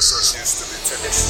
[0.00, 1.28] Christmas used to be tradition.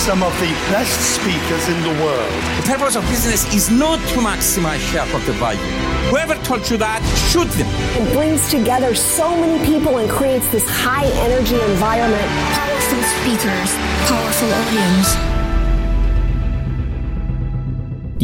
[0.00, 2.32] Some of the best speakers in the world.
[2.56, 5.60] The purpose of business is not to maximize shareholder value.
[6.08, 7.68] Whoever told you that, shoot them.
[8.00, 12.28] It brings together so many people and creates this high energy environment.
[12.56, 13.70] Powerful speakers,
[14.08, 15.12] powerful audience.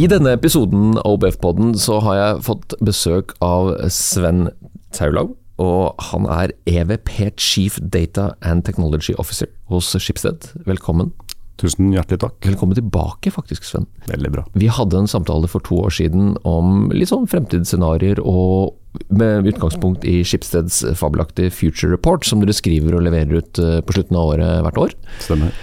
[0.00, 4.48] I denne episoden av OBF-podden så har jeg fått besøk av Sven
[4.96, 5.36] Taulau.
[5.62, 10.52] Og han er EVP Chief Data and Technology Officer hos Schibsted.
[10.68, 11.12] Velkommen.
[11.58, 12.36] Tusen hjertelig takk.
[12.46, 13.88] Velkommen tilbake, faktisk, Sven.
[14.06, 14.44] Veldig bra.
[14.54, 18.76] Vi hadde en samtale for to år siden om litt sånn fremtidsscenarioer, og
[19.10, 23.96] med utgangspunkt i Schibsteds fabelaktige Future Report, som dere skriver og leverer ut eh, på
[23.96, 24.94] slutten av året hvert år.
[25.24, 25.58] Stemmer.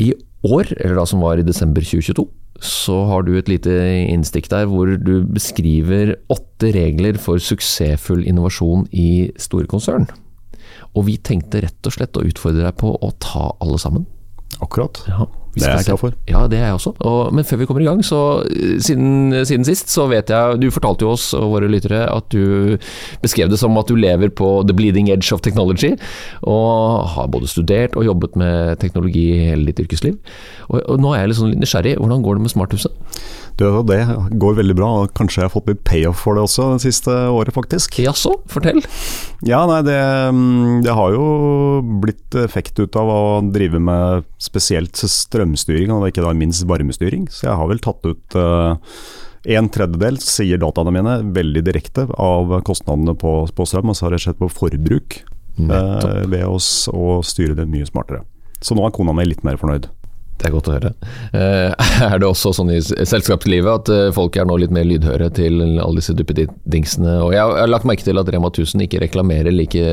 [0.00, 0.14] I
[0.48, 2.24] år, eller da som var i desember 2022,
[2.64, 3.72] så har du et lite
[4.08, 10.08] innstikk der hvor du beskriver åtte regler for suksessfull innovasjon i store konsern.
[10.94, 14.06] Og vi tenkte rett og slett å utfordre deg på å ta alle sammen.
[14.64, 15.02] Akkurat.
[15.10, 16.16] Ja, Det er jeg klar glad for.
[16.30, 16.92] Ja, det er jeg også.
[17.06, 20.58] Og, men før vi kommer i gang, så eh, siden, siden sist, så vet jeg
[20.62, 22.76] Du fortalte jo oss og våre lyttere at du
[23.22, 25.94] beskrev det som at du lever på the bleeding edge of technology,
[26.42, 30.18] og har både studert og jobbet med teknologi i hele ditt yrkesliv.
[30.68, 31.96] Og, og nå er jeg litt sånn nysgjerrig.
[32.00, 33.02] Hvordan går det med smarthuset?
[33.54, 34.00] Det, det
[34.42, 37.12] går veldig bra, og kanskje jeg har fått litt payoff for det også det siste
[37.30, 38.00] året, faktisk.
[38.02, 38.82] Jaså, fortell.
[39.46, 39.98] Ja, nei, det,
[40.34, 41.26] mm, det har jo
[42.02, 43.20] blitt effekt ut av å
[43.54, 44.98] drive med spesielt
[45.44, 47.28] strømstyring, og ikke minst varmestyring.
[47.30, 48.76] Så jeg har vel tatt ut eh,
[49.56, 54.14] en tredjedel, sier dataene mine, veldig direkte av kostnadene på, på strøm, og så har
[54.14, 55.20] det skjedd på forbruk
[55.60, 58.24] eh, ved oss å styre det mye smartere.
[58.64, 59.90] Så nå er kona mi litt mer fornøyd.
[60.34, 60.90] Det er godt å høre.
[61.32, 65.30] Eh, er det også sånn i selskapslivet at eh, folk er nå litt mer lydhøre
[65.36, 67.14] til alle disse duppedingsene?
[67.24, 69.84] Og jeg har, lagt merke til at Rema 1000 ikke reklamerer like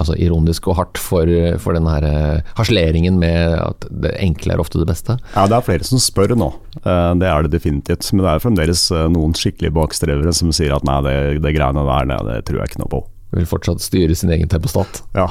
[0.00, 1.28] altså, ironisk og hardt for,
[1.62, 5.18] for den eh, harseleringen med at det enkle er ofte det beste.
[5.36, 6.50] Ja, det er flere som spør nå.
[6.82, 8.08] Det er det definitivt.
[8.14, 12.08] Men det er fremdeles noen skikkelige bakstrevere som sier at nei, det, det greiene der,
[12.08, 13.02] det, det tror jeg ikke noe på.
[13.32, 14.98] Vil fortsatt styre sin egen tempostat.
[15.16, 15.24] Ja.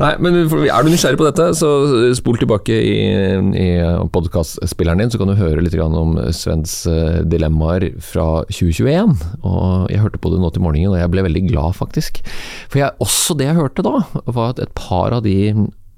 [0.00, 1.68] Nei, men Er du nysgjerrig på dette, så
[2.16, 2.94] spol tilbake i,
[3.60, 3.66] i
[4.14, 9.12] podkastspilleren din, så kan du høre litt om Svens eh, dilemmaer fra 2021.
[9.44, 12.22] Og Jeg hørte på det nå til morgenen, og jeg ble veldig glad, faktisk.
[12.72, 15.36] For jeg, også det jeg hørte da, var at et par av de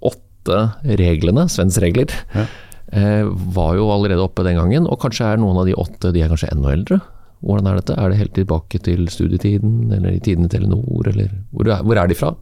[0.02, 0.60] åtte
[0.98, 2.48] reglene, Svens regler, Ja.
[2.92, 3.22] eh,
[3.54, 4.90] var jo allerede oppe den gangen.
[4.90, 6.98] Og kanskje er noen av de åtte de er kanskje enda eldre.
[7.42, 7.98] Hvordan er dette?
[7.98, 12.10] Er det helt tilbake til studietiden, eller i tidene Telenor, eller hvor er, hvor er
[12.10, 12.34] de fra?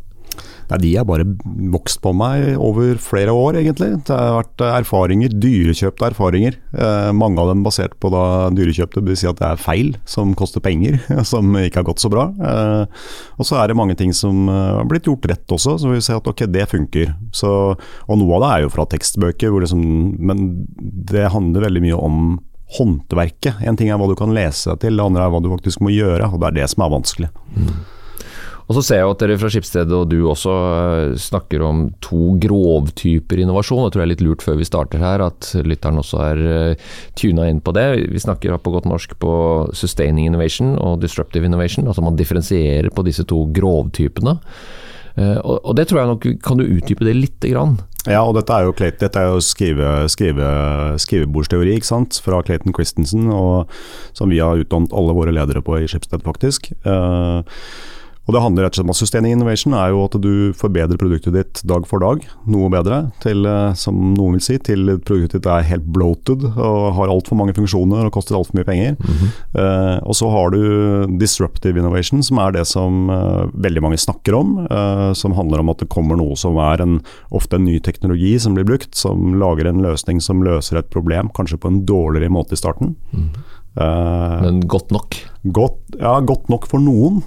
[0.71, 1.27] Nei, de har bare
[1.73, 3.89] vokst på meg over flere år, egentlig.
[4.07, 6.59] Det har vært erfaringer, dyrekjøpte erfaringer.
[6.71, 8.23] Eh, mange av dem basert på da
[8.55, 11.01] dyrekjøpte, vil si at det er feil som koster penger,
[11.33, 12.29] som ikke har gått så bra.
[12.31, 12.85] Eh,
[13.35, 16.03] og så er det mange ting som eh, har blitt gjort rett også, så vi
[16.07, 17.17] ser at ok, det funker.
[17.35, 20.47] Så, og noe av det er jo fra tekstbøker, det men
[21.11, 22.23] det handler veldig mye om
[22.77, 23.63] håndverket.
[23.67, 25.95] En ting er hva du kan lese til, det andre er hva du faktisk må
[25.95, 27.31] gjøre, og det er det som er vanskelig.
[28.71, 32.37] Og så ser jeg at dere fra Skipsstedet og du også eh, snakker om to
[32.39, 33.83] grovtyper innovasjon.
[33.83, 36.93] Det tror jeg er litt lurt før vi starter her at lytteren også er uh,
[37.19, 37.89] tuna inn på det.
[38.15, 39.33] Vi snakker på godt norsk på
[39.75, 41.91] sustaining innovation og disruptive innovation.
[41.91, 44.37] Altså man differensierer på disse to grovtypene.
[45.19, 47.81] Eh, og det tror jeg nok Kan du utdype det lite grann?
[48.09, 50.49] Ja, og dette er jo, dette er jo skrive, skrive,
[51.03, 52.21] skrivebordsteori ikke sant?
[52.25, 53.71] fra Clayton Christensen, og,
[54.17, 56.71] som vi har utdannet alle våre ledere på i Schibsted, faktisk.
[56.89, 57.59] Eh,
[58.29, 61.01] og det handler rett og slett om at Sustaining innovation er jo at du forbedrer
[61.01, 65.41] produktet ditt dag for dag, noe bedre, til, eh, som noen vil si, til produktet
[65.41, 68.99] ditt er helt bloated og har altfor mange funksjoner og koster altfor mye penger.
[69.51, 70.61] Eh, og så har du
[71.21, 74.55] disruptive innovation, som er det som eh, veldig mange snakker om.
[74.69, 77.01] eh, som handler om at det kommer noe som er en,
[77.35, 81.33] ofte en ny teknologi som blir brukt, som lager en løsning som løser et problem,
[81.35, 82.95] kanskje på en dårligere måte i starten.
[83.79, 85.15] Eh, Men godt nok.
[85.47, 87.23] godt, ja, godt nok for noen.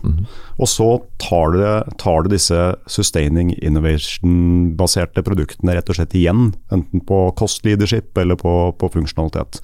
[0.59, 6.53] Og så tar det, tar det disse sustaining innovation-baserte produktene rett og slett igjen.
[6.71, 9.61] Enten på cost leadership eller på, på funksjonalitet.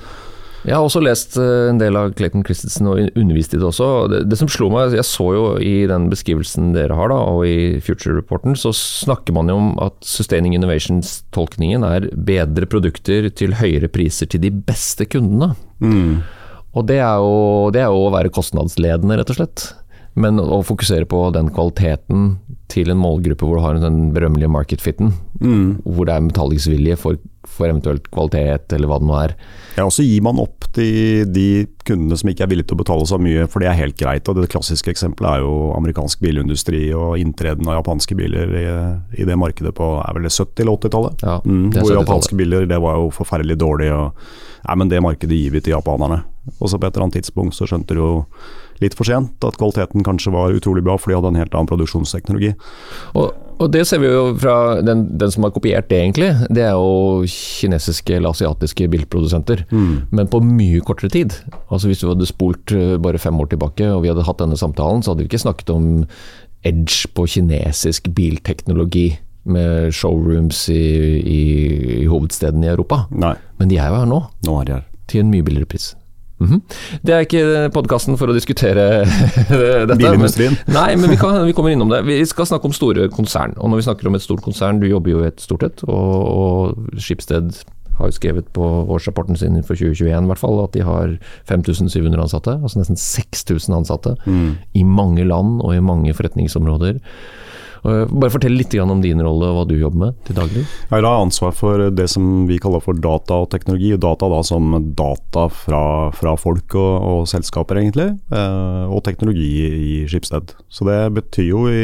[0.68, 3.86] Jeg har også lest eh, en del av Clayton Christensen og undervist i det også.
[4.12, 7.45] Det, det som slo meg, jeg så jo i den beskrivelsen dere har da, og
[7.48, 13.56] i Future Reporten, så snakker man jo om at Sustaining Innovations-tolkningen er bedre produkter til
[13.62, 15.53] høyere priser til de beste kundene.
[16.77, 19.69] Og det er, jo, det er jo å være kostnadsledende, rett og slett.
[20.19, 22.38] Men å fokusere på den kvaliteten
[22.69, 25.13] til en målgruppe hvor du har den berømmelige market fitten,
[25.86, 27.18] hvor det er betalingsvilje for,
[27.50, 29.33] for eventuelt kvalitet, eller hva det nå er.
[29.77, 31.45] Ja, og så gir man opp de, de
[31.88, 34.30] kundene som ikke er villige til å betale så mye, for det er helt greit.
[34.30, 38.68] og Det klassiske eksempelet er jo amerikansk bilindustri og inntreden av japanske biler i,
[39.18, 41.25] i det markedet på er vel det 70- eller 80-tallet.
[41.25, 42.01] Ja, mm, hvor 70-tallet.
[42.04, 43.89] japanske biler det var jo forferdelig dårlig.
[43.95, 46.22] og nei, men Det markedet gir vi til japanerne.
[46.60, 48.13] Og så på et eller annet tidspunkt så skjønte du jo
[48.80, 51.68] litt for sent at kvaliteten kanskje var utrolig bra, for de hadde en helt annen
[51.68, 52.54] produksjonsteknologi.
[53.19, 56.30] Og, og det ser vi jo fra den, den som har kopiert det, egentlig.
[56.48, 59.66] Det er jo kinesiske eller asiatiske bilprodusenter.
[60.16, 61.36] Men på mye kortere tid.
[61.68, 64.60] Altså Hvis du hadde spolt eh, bare fem år tilbake og vi hadde hatt denne
[64.60, 65.90] samtalen, så hadde vi ikke snakket om
[66.68, 69.10] edge på kinesisk bilteknologi.
[69.50, 70.84] Med showrooms i,
[71.24, 71.44] i,
[72.04, 73.06] i hovedstedene i Europa.
[73.10, 74.84] Nei, Men de er jo her nå, nå er de her.
[75.10, 75.88] til en mye billigere pris.
[76.39, 76.62] Mhm.
[77.03, 78.86] Det er ikke podkasten for å diskutere
[79.89, 79.97] dette.
[80.00, 80.56] Bilindustrien.
[80.71, 82.03] Nei, men vi, kan, vi kommer innom det.
[82.07, 83.57] Vi skal snakke om store konsern.
[83.59, 85.83] Og når vi snakker om et stort konsern, du jobber jo i et stort et,
[85.88, 87.59] og, og Skipsted
[88.00, 91.18] har jo skrevet på årsrapporten sin for 2021 i hvert fall, at de har
[91.50, 94.15] 5700 ansatte, altså nesten 6000 ansatte,
[94.74, 97.01] i mange land og i mange forretningsområder.
[97.83, 100.65] Og Bare fortell litt om din rolle og hva du jobber med til daglig.
[100.65, 103.93] Jeg har ansvar for det som vi kaller for data og teknologi.
[103.95, 105.83] Data da som data fra,
[106.15, 108.11] fra folk og, og selskaper, egentlig.
[108.33, 110.55] Eh, og teknologi i Skipsted.
[110.69, 111.83] Så det betyr jo i,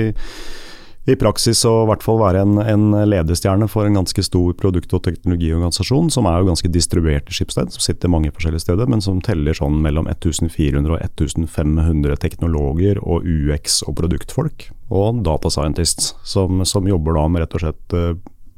[1.05, 4.93] i praksis å i hvert fall være en, en ledestjerne for en ganske stor produkt-
[4.97, 9.03] og teknologiorganisasjon, som er jo ganske distribuert i Skipsted, som sitter mange forskjellige steder, men
[9.05, 16.15] som teller sånn mellom 1400 og 1500 teknologer og UX- og produktfolk, og data scientists,
[16.25, 18.15] som, som jobber da med rett og slett eh,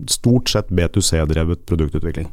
[0.07, 2.31] stort sett B2C-drevet produktutvikling.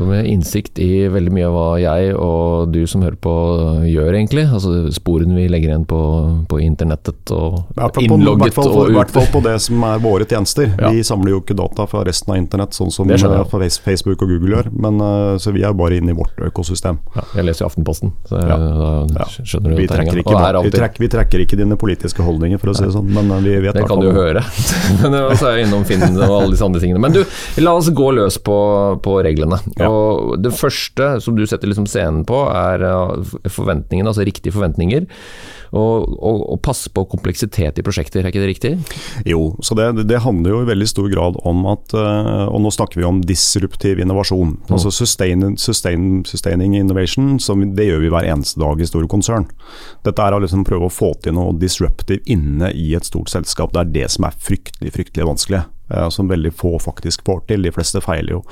[0.00, 3.34] Med innsikt i veldig mye av hva jeg og du som hører på
[3.88, 4.46] gjør, egentlig.
[4.48, 6.00] Altså sporene vi legger igjen på,
[6.48, 10.02] på internettet og ja, på, innlogget og for, i hvert fall på det som er
[10.02, 10.70] våre tjenester.
[10.78, 10.92] Ja.
[10.92, 14.56] Vi samler jo ikke data fra resten av internett, sånn som eh, Facebook og Google
[14.56, 14.70] gjør.
[14.72, 17.00] Men, eh, så vi er bare inne i vårt økosystem.
[17.16, 20.36] Ja, jeg leser jo Aftenposten, så da skjønner du Vi trekker, ikke,
[20.66, 23.44] vi, trekker, vi trekker ikke dine politiske holdninger, for å si det sånn, men eh,
[23.44, 24.44] vi vet Det kan du jo høre.
[25.02, 27.00] Men så er jeg innom Finn og alle disse andre tingene.
[27.02, 27.22] Men du,
[27.62, 28.56] la oss gå løs på,
[29.02, 29.58] på reglene.
[29.82, 29.90] Ja.
[29.90, 35.06] Og Det første som du setter liksom scenen på, er eh, forventningene, altså riktige forventninger.
[35.72, 38.72] Og, og, og passe på kompleksitet i prosjekter, er ikke det riktig?
[39.24, 42.68] Jo, så det, det handler jo i veldig stor grad om at eh, Og nå
[42.74, 44.58] snakker vi om disruptiv innovasjon.
[44.68, 49.46] Altså sustain, sustain, Sustaining innovation, som det gjør vi hver eneste dag i store konsern.
[50.04, 53.72] Dette er å liksom prøve å få til noe disruptive inne i et stort selskap.
[53.72, 55.62] Det er det som er fryktelig, fryktelig vanskelig.
[55.94, 57.62] eh, som veldig få faktisk får til.
[57.64, 58.42] De fleste feiler jo.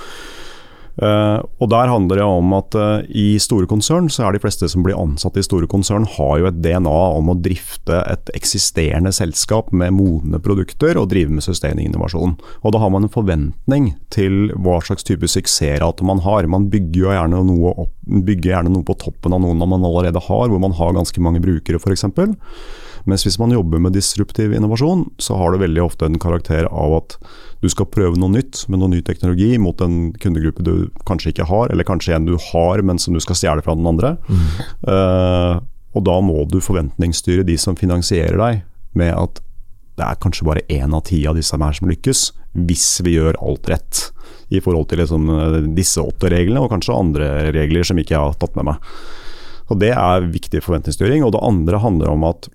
[0.99, 4.69] Eh, og Der handler det om at eh, i store konsern, så er de fleste
[4.69, 9.13] som blir ansatt i store konsern, har jo et DNA om å drifte et eksisterende
[9.15, 12.37] selskap med modne produkter og drive med sustaining innovasjon.
[12.65, 16.47] Og Da har man en forventning til hva slags type suksessrate man har.
[16.47, 20.21] Man bygger jo gjerne noe, opp, bygger gjerne noe på toppen av noen man allerede
[20.27, 22.07] har, hvor man har ganske mange brukere f.eks.
[23.09, 26.97] Mens hvis man jobber med disruptiv innovasjon, så har det veldig ofte en karakter av
[26.99, 27.17] at
[27.61, 30.75] du skal prøve noe nytt med noe ny teknologi mot en kundegruppe du
[31.09, 33.89] kanskje ikke har, eller kanskje en du har, men som du skal stjele fra den
[33.89, 34.17] andre.
[34.91, 35.61] Eh,
[35.91, 38.63] og da må du forventningsstyre de som finansierer deg,
[38.97, 39.41] med at
[39.99, 42.23] det er kanskje bare én av ti av disse her som lykkes,
[42.67, 44.07] hvis vi gjør alt rett.
[44.51, 48.25] I forhold til liksom, eh, disse åtte reglene, og kanskje andre regler som ikke jeg
[48.25, 48.89] har tatt med meg.
[49.71, 51.25] Og Det er viktig forventningsstyring.
[51.25, 52.49] Og det andre handler om at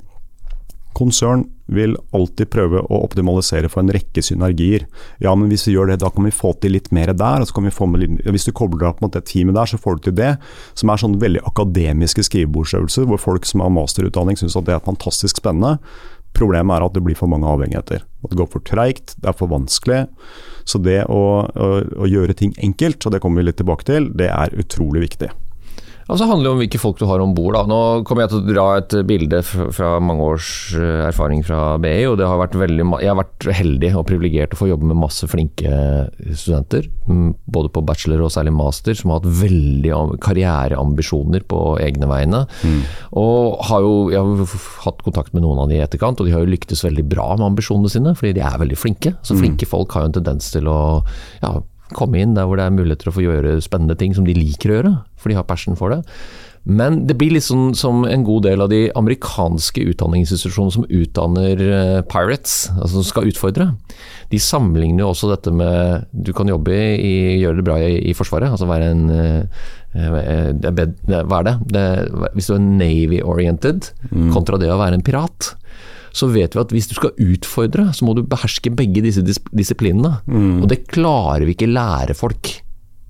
[0.95, 4.85] Konsern vil alltid prøve å optimalisere for en rekke synergier.
[5.23, 7.41] Ja, men hvis vi gjør det, da kan vi få til litt mer der.
[7.41, 9.57] og så kan vi få med litt, hvis du kobler deg opp mot det teamet
[9.57, 10.31] der, så får du til det.
[10.77, 14.85] Som er sånne veldig akademiske skrivebordsøvelser, hvor folk som har masterutdanning syns at det er
[14.85, 15.79] fantastisk spennende.
[16.35, 18.03] Problemet er at det blir for mange avhengigheter.
[18.23, 20.05] At det går for treigt, det er for vanskelig.
[20.67, 21.71] Så det å, å,
[22.03, 25.31] å gjøre ting enkelt, og det kommer vi litt tilbake til, det er utrolig viktig.
[26.05, 27.55] Og så handler det om hvilke folk du har om bord.
[27.65, 32.03] Nå kommer jeg til å dra et bilde fra, mange års eh, erfaring fra BI.
[32.11, 34.99] og det har vært veldig, Jeg har vært heldig og privilegert å få jobbe med
[35.01, 35.71] masse flinke
[36.37, 36.85] studenter.
[37.09, 42.45] mm, Både på bachelor og særlig master, som har hatt veldig karriereambisjoner på egne vegne.
[43.17, 46.33] Og har jo, Jeg har hatt kontakt med noen av de i etterkant, og de
[46.37, 48.13] har jo lyktes veldig bra med ambisjonene sine.
[48.13, 49.15] Fordi de er veldig flinke.
[49.25, 51.01] Så flinke folk har jo en tendens til å
[51.41, 51.57] ja,
[51.93, 54.71] komme inn der hvor det er muligheter å få gjøre spennende ting som de liker
[54.71, 56.01] å gjøre, for de har passion for det.
[56.65, 61.61] Men det blir litt sånn som en god del av de amerikanske utdanningsinstitusjonene som utdanner
[61.61, 63.67] eh, pirates, altså som skal utfordre.
[64.31, 68.15] De sammenligner jo også dette med Du kan jobbe i, gjøre det bra i, i
[68.17, 70.89] Forsvaret, altså være en eh, eh, det
[71.29, 71.55] Hva er det?
[71.75, 71.85] det?
[72.33, 73.91] Hvis du er Navy-oriented
[74.33, 75.53] kontra det å være en pirat,
[76.15, 79.41] så vet vi at hvis du skal utfordre, så må du beherske begge disse dis
[79.51, 80.21] disiplinene.
[80.63, 82.53] Og det klarer vi ikke lære folk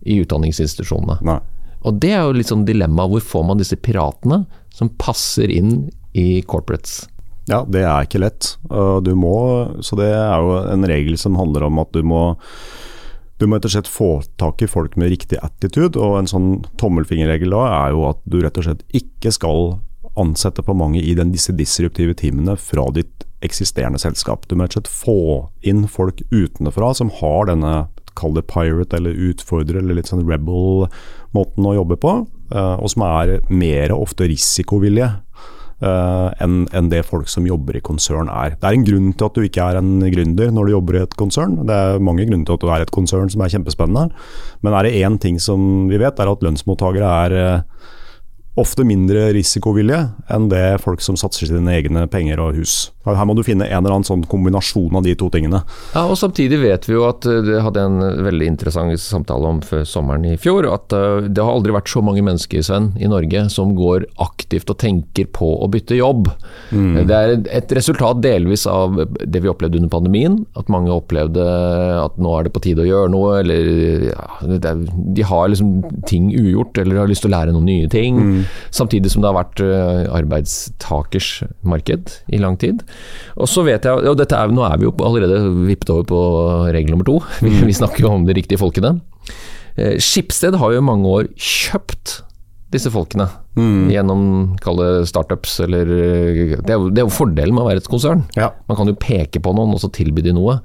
[0.05, 1.19] i utdanningsinstitusjonene.
[1.25, 1.39] Nei.
[1.85, 3.05] Og det er jo litt sånn dilemma.
[3.11, 4.41] Hvor får man disse piratene
[4.73, 7.03] som passer inn i corporates?
[7.45, 8.55] Ja, det er ikke lett.
[9.05, 9.35] Du må,
[9.85, 12.31] så det er jo en regel som handler om at du må
[13.35, 14.09] du må rett og slett få
[14.39, 18.39] tak i folk med riktig attitude, og en sånn tommelfingerregel da er jo at du
[18.39, 19.73] rett og slett ikke skal
[20.19, 24.47] ansette for mange i den, disse disruptive teamene fra ditt eksisterende selskap.
[24.47, 25.17] Du må rett og slett få
[25.67, 27.75] inn folk utenfra som har denne
[28.15, 32.15] kall det pirate eller utfordrer eller litt sånn rebel-måten å jobbe på,
[32.55, 35.11] eh, og som er mer ofte risikovillige
[35.83, 38.53] Uh, enn en det folk som jobber i konsern er.
[38.55, 41.01] Det er en grunn til at du ikke er en gründer når du jobber i
[41.03, 41.57] et konsern.
[41.67, 44.05] Det er mange grunner til at du er et konsern som er kjempespennende.
[44.63, 47.91] Men er det én ting som vi vet, er at lønnsmottakere er eh,
[48.59, 52.94] ofte mindre risikovillige enn det folk som satser sine egne penger og hus.
[53.05, 55.61] Her må du finne en eller annen sånn kombinasjon av de to tingene.
[55.93, 59.61] Ja, og Samtidig vet vi jo at eh, det hadde en veldig interessant samtale om
[59.65, 63.09] før sommeren i fjor, at eh, det har aldri vært så mange mennesker Sven, i
[63.11, 66.31] Norge som går aktivt og tenker på å bytte jobb.
[66.71, 67.03] Mm.
[67.05, 71.45] Det er et resultat delvis av det vi opplevde under pandemien, at mange opplevde
[72.01, 74.25] at nå er det på tide å gjøre noe, eller ja,
[75.15, 75.75] de har liksom
[76.09, 78.19] ting ugjort, eller har lyst til å lære noen nye ting.
[78.19, 78.41] Mm.
[78.75, 81.31] Samtidig som det har vært eh, arbeidstakers
[81.65, 82.83] marked i lang tid.
[83.35, 86.21] Og så vet jeg, og er, Nå er vi jo allerede vippet over på
[86.69, 87.19] regel nummer to.
[87.45, 87.65] Vi, mm.
[87.67, 88.95] vi snakker jo om de riktige folkene.
[89.75, 92.21] Eh, Skipsted har jo i mange år kjøpt
[92.73, 93.91] disse folkene mm.
[93.93, 94.21] gjennom
[94.63, 97.91] kalle startups eller eh, Det er jo, det er jo fordelen med å være et
[97.91, 98.25] konsern.
[98.39, 98.51] Ja.
[98.69, 100.59] Man kan jo peke på noen og så tilby de noe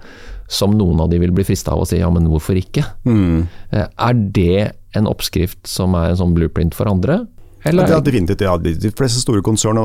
[0.51, 2.83] som noen av de vil bli frista av å si ja, men hvorfor ikke?
[3.07, 3.47] Mm.
[3.71, 7.21] Er det en oppskrift som er en sånn blueprint for andre?
[7.69, 7.89] Eller?
[7.93, 8.45] Ja, definitivt.
[8.45, 8.57] Ja.
[8.59, 9.81] De fleste store konsern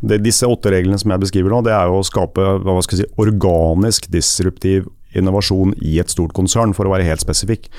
[0.00, 3.06] Disse åtte reglene som jeg beskriver nå, det er jo å skape hva skal jeg
[3.06, 7.70] si, organisk disruptiv innovasjon i et stort konsern, for å være helt spesifikk.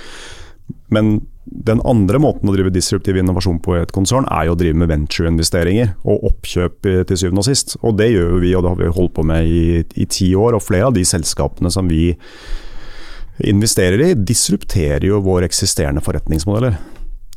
[0.91, 4.59] Men den andre måten å drive disruptiv innovasjon på i et konsern, er jo å
[4.59, 7.75] drive med ventureinvesteringer og oppkjøp til syvende og sist.
[7.81, 10.57] Og det gjør vi, og det har vi holdt på med i, i ti år.
[10.57, 12.11] Og flere av de selskapene som vi
[13.47, 16.77] investerer i, disrupterer jo våre eksisterende forretningsmodeller.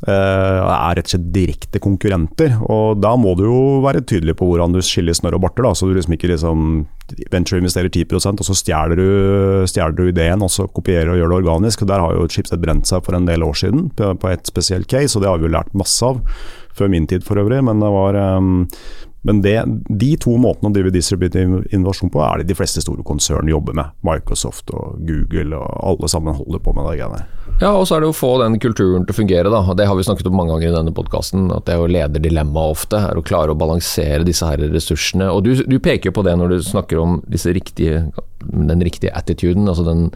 [0.05, 2.59] Uh, er rett og slett direkte konkurrenter.
[2.69, 5.65] og Da må du jo være tydelig på hvordan du skiller snørr og barter.
[5.65, 6.85] da, Så du liksom ikke liksom
[7.33, 11.33] venture investerer 10 og så stjeler du, stjeler du, ideen og så kopierer og gjør
[11.33, 11.81] det organisk.
[11.81, 14.45] og Der har jo Schibsted brent seg for en del år siden på, på et
[14.45, 16.21] spesielt case, og det har vi jo lært masse av.
[16.75, 17.63] Før min tid for øvrig.
[17.63, 18.67] Men det var um,
[19.25, 19.57] men det,
[19.89, 23.73] de to måtene å drive distributiv innovasjon på, er det de fleste store konsern jobber
[23.73, 23.95] med.
[24.05, 27.23] Microsoft og Google og alle sammen holder på med det greiene
[27.63, 29.63] Ja, og så er det å få den kulturen til å fungere, da.
[29.73, 31.47] Det har vi snakket om mange ganger i denne podkasten.
[31.55, 35.31] At det er jo lederdilemmaet ofte, er å klare å balansere disse her ressursene.
[35.33, 38.05] Og du, du peker jo på det når du snakker om riktige,
[38.45, 40.11] den riktige attituden, altså den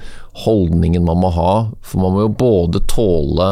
[0.45, 1.53] holdningen man må ha.
[1.81, 3.51] For man må jo både tåle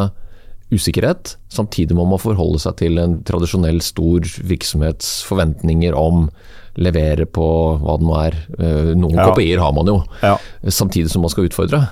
[0.74, 1.36] usikkerhet.
[1.54, 6.28] Samtidig må man forholde seg til en tradisjonell stor virksomhets forventninger om
[6.78, 7.48] levere på
[7.82, 8.40] hva det nå er.
[8.60, 9.30] Eh, noen ja.
[9.32, 10.36] kopier har man jo, ja.
[10.68, 11.86] samtidig som man skal utfordre.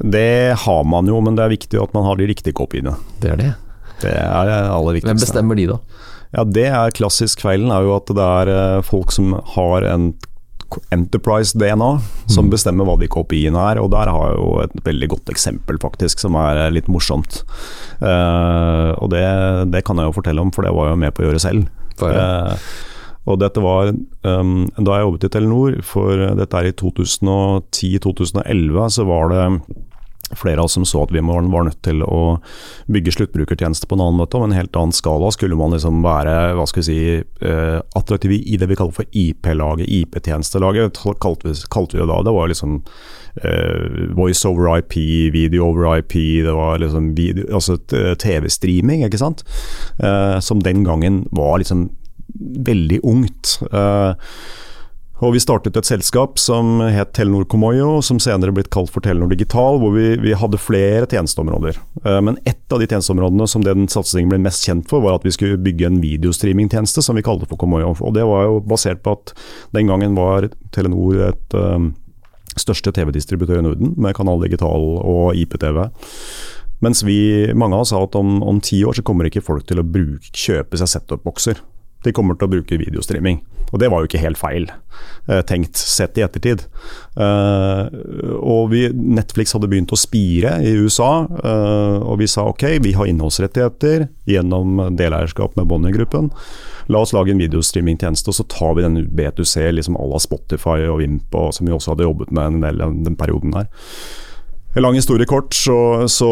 [0.00, 2.96] Det har man jo, men det er viktig at man har de riktige kopiene.
[3.20, 3.50] Det er det.
[4.00, 5.12] Det er det aller viktigste.
[5.12, 6.06] Hvem bestemmer de, da?
[6.30, 10.12] Ja, Det er klassisk feilen, er jo at det er eh, folk som har en
[10.94, 11.90] Enterprise-DNA
[12.30, 12.52] som mm.
[12.52, 13.80] bestemmer hva de kopiene er.
[13.82, 17.42] Og der har jeg jo et veldig godt eksempel, faktisk, som er litt morsomt.
[18.02, 19.24] Uh, og det,
[19.72, 21.42] det, kan jeg jo fortelle om, for det var jeg jo med på å gjøre
[21.42, 21.68] selv.
[22.00, 22.54] Uh,
[23.28, 29.04] og dette var um, Da jeg jobbet i Telenor, for dette er i 2010-2011, så
[29.08, 29.44] var det
[30.38, 32.38] flere av oss som så at vi var nødt til å
[32.90, 35.30] bygge sluttbrukertjenester på en annen måte, og en helt annen skala.
[35.34, 37.00] Skulle man liksom være hva skal vi si,
[37.44, 42.20] uh, attraktiv i det vi kaller for IP-laget, IP-tjenestelaget, kalte, kalte vi det da.
[42.26, 44.96] Det var liksom uh, voice over IP,
[45.34, 47.12] video over IP, det var liksom
[47.50, 47.78] altså
[48.22, 49.44] TV-streaming, ikke sant.
[50.02, 51.88] Uh, som den gangen var liksom
[52.70, 53.58] veldig ungt.
[53.74, 54.14] Uh,
[55.20, 59.28] og Vi startet et selskap som het Telenor Comoyo, som senere blitt kalt for Telenor
[59.28, 61.76] Digital, hvor vi, vi hadde flere tjenesteområder.
[62.06, 65.26] Uh, men ett av de tjenesteområdene som den satsingen ble mest kjent for, var at
[65.28, 67.92] vi skulle bygge en videostreamingtjeneste som vi kalte for Comoyo.
[68.00, 69.34] Og Det var jo basert på at
[69.76, 71.92] den gangen var Telenor et um,
[72.56, 75.84] største TV-distributør i Norden, med Kanal Digital og IPTV.
[76.80, 77.20] Mens vi,
[77.52, 79.84] mange av oss sa at om, om ti år så kommer ikke folk til å
[79.84, 81.60] bruke, kjøpe seg set-up-bokser.
[82.04, 83.42] De kommer til å bruke videostreaming.
[83.70, 84.66] Og det var jo ikke helt feil
[85.30, 86.64] eh, tenkt sett i ettertid.
[87.14, 87.86] Uh,
[88.40, 92.94] og vi, Netflix hadde begynt å spire i USA, uh, og vi sa ok, vi
[92.98, 96.32] har innholdsrettigheter gjennom deleierskap med Bonnier-gruppen.
[96.90, 100.88] La oss lage en videostreamingtjeneste, og så tar vi den B2C liksom à la Spotify
[100.88, 103.70] og Vimp, som vi også hadde jobbet med en del den perioden her.
[104.78, 106.28] Lang historie kort, så, så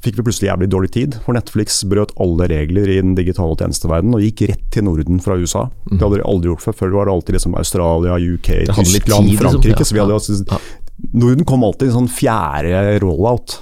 [0.00, 1.16] fikk vi plutselig jævlig dårlig tid.
[1.26, 5.36] For Netflix brøt alle regler i den digitale tjenesteverdenen og gikk rett til Norden fra
[5.36, 5.66] USA.
[5.90, 6.76] Det hadde de aldri gjort før.
[6.78, 9.28] Før var det alltid liksom Australia, UK, Tyskland, tid, liksom.
[9.42, 9.76] Frankrike.
[9.76, 10.60] Ja, Så vi hadde.
[11.12, 13.58] Norden kom alltid i en sånn fjerde rollout.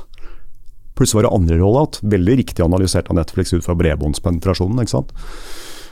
[0.97, 1.99] Plutselig var det andre rollout.
[2.07, 4.87] Veldig riktig analysert av Netflix ut fra bredbåndspenetrasjonen.
[4.87, 5.11] ikke sant?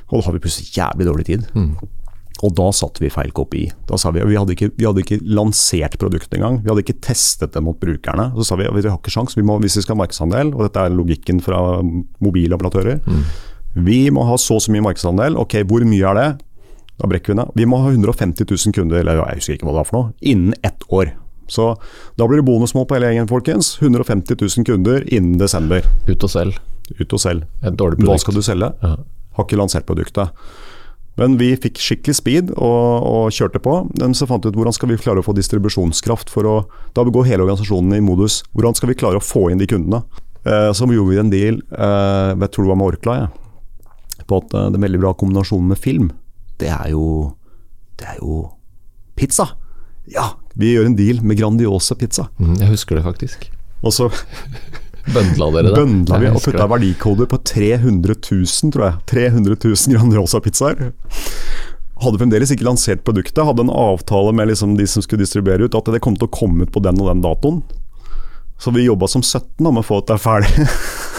[0.06, 1.50] Og da har vi plutselig jævlig dårlig tid.
[1.59, 1.75] Mm.
[2.42, 3.68] Og da satte vi feil kopi.
[3.88, 6.58] Da sa vi, vi, hadde ikke, vi hadde ikke lansert produktet engang.
[6.64, 8.32] Vi hadde ikke testet det mot brukerne.
[8.34, 10.50] Så sa vi at vi har ikke sjans, vi må, hvis vi skal ha markedsandel,
[10.56, 11.60] og dette er logikken fra
[12.24, 13.00] mobiloperatører.
[13.74, 15.38] Vi må ha så og så mye markedsandel.
[15.40, 16.28] Ok, hvor mye er det?
[17.00, 17.54] Da brekker vi ned.
[17.58, 20.12] Vi må ha 150 000 kunder, eller jeg husker ikke hva det var for noe,
[20.22, 21.14] innen ett år.
[21.50, 21.72] Så
[22.16, 23.74] da blir det bonusmål på hele gjengen, folkens.
[23.80, 25.84] 150 000 kunder innen desember.
[26.08, 26.60] Ut og selg.
[27.00, 27.48] Ut og selg.
[27.64, 28.70] Et dårlig Hva skal du selge?
[28.82, 28.94] Ja.
[29.34, 30.30] Har ikke lansert produktet.
[31.21, 33.76] Men vi fikk skikkelig speed og, og kjørte på.
[34.00, 36.56] Men så fant vi ut hvordan skal vi klare å få distribusjonskraft for å
[36.97, 38.42] Da går hele organisasjonen i modus.
[38.54, 40.02] Hvordan skal vi klare å få inn de kundene?
[40.44, 44.25] Eh, så gjorde vi en deal, eh, jeg tror det var med Orkla, jeg.
[44.28, 46.11] På at eh, det er veldig bra kombinasjon med film.
[46.61, 47.35] Det er jo
[47.94, 48.50] Det er jo
[49.14, 49.52] pizza.
[50.11, 52.26] Ja, vi gjør en deal med Grandiosa pizza.
[52.42, 53.47] Mm, jeg husker det faktisk.
[53.87, 54.09] Og så
[55.12, 55.76] Bøndla dere det?
[55.76, 58.99] bøndla vi og putta verdikoder på 300 000, tror jeg.
[59.12, 60.92] 300 000 Grandiosa-pizzaer.
[62.04, 65.76] Hadde fremdeles ikke lansert produktet, hadde en avtale med liksom de som skulle distribuere ut,
[65.76, 67.61] at det kom til å komme ut på den og den datoen.
[68.58, 70.66] Så vi jobba som 17 om å få dette ferdig.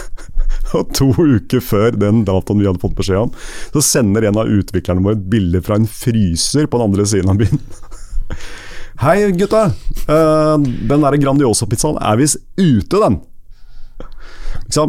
[0.76, 3.32] og to uker før den datoen vi hadde fått beskjed om,
[3.72, 7.32] så sender en av utviklerne våre et bilde fra en fryser på den andre siden
[7.32, 7.62] av byen.
[9.04, 9.70] Hei gutta,
[10.06, 13.16] Uh, den der Grandiosa-pizzaen er visst ute den.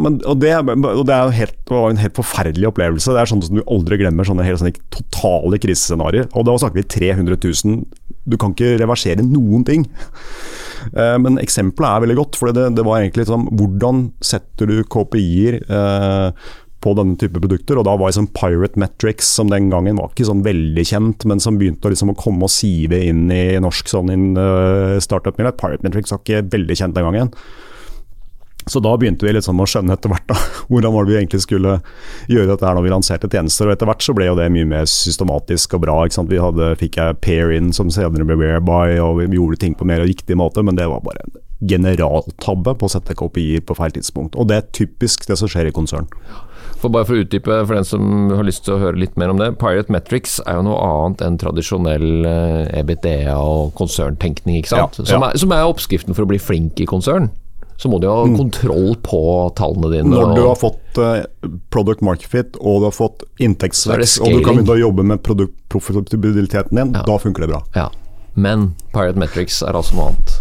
[0.02, 3.14] Men, og det, og det helt, det var en helt forferdelig opplevelse.
[3.14, 6.30] Det er sånn som du aldri glemmer sånne helt sånne totale krisescenarioer.
[6.34, 7.82] Og da snakker vi 300 000.
[8.28, 9.86] Du kan ikke reversere noen ting.
[10.92, 14.82] Eh, Men eksempelet er veldig godt, for det, det var egentlig sånn Hvordan setter du
[14.86, 16.48] KPI-er eh,
[16.84, 17.78] på denne type produkter?
[17.80, 21.42] Og da var liksom Pirate Metrics, som den gangen var ikke sånn veldig kjent, men
[21.42, 25.54] som begynte å, liksom, å komme og sive inn i norsk sånn in, uh, startup-miljø.
[25.58, 27.32] Pirate Metrics var ikke veldig kjent den gangen.
[28.68, 30.36] Så da begynte vi liksom å skjønne etter hvert da,
[30.70, 31.78] hvordan var det vi egentlig skulle
[32.30, 33.68] gjøre dette her når vi lanserte tjenester.
[33.68, 35.98] Og etter hvert så ble jo det mye mer systematisk og bra.
[36.28, 40.04] Vi hadde, fikk jeg Pair-in som senere ble Whereby, og vi gjorde ting på mer
[40.06, 44.36] riktig måte, men det var bare en generaltabbe på å sette KPI-er på feil tidspunkt.
[44.38, 46.06] Og det er typisk det som skjer i konsern.
[46.78, 49.32] For bare for å utdype for den som har lyst til å høre litt mer
[49.32, 49.50] om det.
[49.58, 55.00] Pirate Metrics er jo noe annet enn tradisjonell eh, EBITDA og konserntenkning, ikke sant.
[55.02, 57.32] Ja, som, er, som er oppskriften for å bli flink i konsern.
[57.78, 59.18] Så må du ha kontroll på
[59.54, 60.08] tallene dine.
[60.10, 60.16] Mm.
[60.16, 61.20] Når du har fått eh,
[61.70, 65.22] product market fit og du har fått inntektsvekst og du kan begynne å jobbe med
[65.22, 67.04] produktprofitabiliteten din, Ja.
[67.06, 67.62] da funker det bra.
[67.78, 67.88] Ja.
[68.34, 70.34] Men Pirate Metrics er altså noe annet.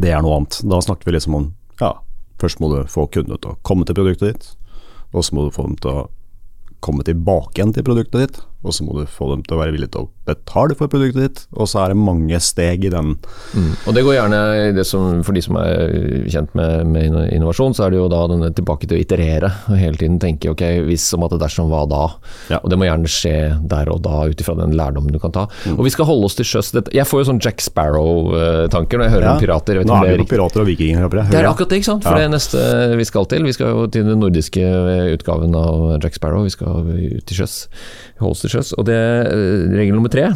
[0.00, 0.60] Det er noe annet.
[0.66, 1.48] Da snakker vi liksom om
[1.80, 1.94] ja,
[2.42, 4.50] først må du få kundene til å komme til produktet ditt,
[5.14, 6.08] og så må du få dem til å
[6.80, 9.72] komme tilbake igjen til produktet ditt, og så må du få dem til å være
[9.72, 13.14] villige til å betale for produktet ditt, og så er det mange steg i den.
[13.88, 17.74] Og det går gjerne i det som, For de som er kjent med, med innovasjon,
[17.74, 19.50] så er det jo da denne tilbake til å iterere.
[19.72, 22.02] Og hele tiden tenke ok, hvis som at det dersom hva da?
[22.52, 22.60] Ja.
[22.62, 23.34] Og det må gjerne skje
[23.72, 25.46] der og da, ut ifra den lærdommen du kan ta.
[25.74, 26.70] Og vi skal holde oss til sjøs.
[26.94, 29.32] Jeg får jo sånn Jack Sparrow-tanker når jeg hører Ja.
[29.34, 29.78] om pirater.
[29.80, 31.08] Vet Nå er vi på pirater og vikinger.
[31.10, 32.04] Det er akkurat det, ikke sant?
[32.04, 32.28] For Ja.
[32.28, 33.42] det neste vi skal til.
[33.44, 34.62] Vi skal jo til den nordiske
[35.16, 36.42] utgaven av Jack Sparrow.
[36.44, 37.66] Vi skal ut til sjøs.
[38.20, 38.72] Holde oss til sjøs.
[38.78, 38.98] Og det
[39.72, 40.28] regel nummer tre.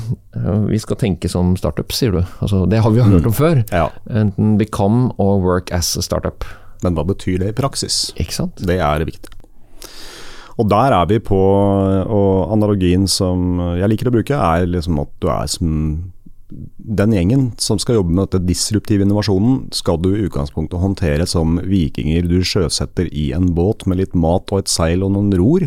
[0.71, 2.23] Vi skal tenke som startup, sier du.
[2.45, 3.63] Altså, det har vi jo hørt om før.
[3.75, 6.45] Ja, Enten become or work as a startup.
[6.85, 8.13] men hva betyr det i praksis?
[8.21, 8.59] Ikke sant?
[8.61, 9.31] Det er viktig.
[10.61, 11.39] Og der er vi på,
[12.07, 15.71] og analogien som jeg liker å bruke, er liksom at du er som
[16.79, 21.57] den gjengen som skal jobbe med dette disruptive innovasjonen, skal du i utgangspunktet håndtere som
[21.67, 25.67] vikinger du sjøsetter i en båt med litt mat og et seil og noen ror.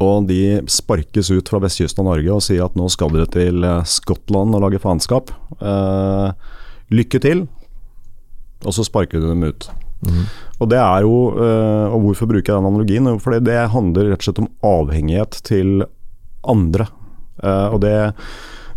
[0.00, 3.64] Og de sparkes ut fra vestkysten av Norge og sier at nå skal dere til
[3.66, 5.32] eh, Skottland og lage faenskap.
[5.60, 6.30] Eh,
[6.96, 7.44] lykke til.
[8.64, 9.68] Og så sparker du dem ut.
[10.60, 13.08] Og det er jo, eh, og hvorfor bruker jeg den analogien?
[13.08, 15.84] Jo, Fordi det handler rett og slett om avhengighet til
[16.48, 16.88] andre.
[17.42, 17.96] Eh, og det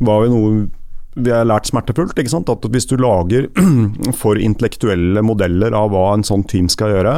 [0.03, 0.55] var jo noe
[1.13, 2.17] vi har lært smertefullt.
[2.17, 2.49] ikke sant?
[2.49, 3.47] At hvis du lager
[4.21, 7.17] for intellektuelle modeller av hva en sånn team skal gjøre,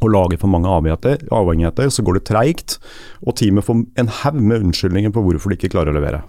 [0.00, 2.78] og lager for mange avhengigheter, avhengigheter så går det treigt.
[3.26, 6.22] Og teamet får en haug med unnskyldninger på hvorfor de ikke klarer å levere.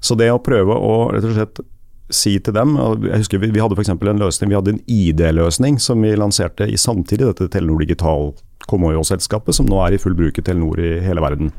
[0.00, 1.60] Så det å prøve å rett og slett
[2.08, 3.90] si til dem Jeg husker Vi, vi hadde f.eks.
[3.92, 8.30] en løsning, vi hadde en ID-løsning som vi lanserte i samtidig dette Telenor Digital
[8.68, 11.52] Comoyo-selskapet, som nå er i full bruk i Telenor i hele verden.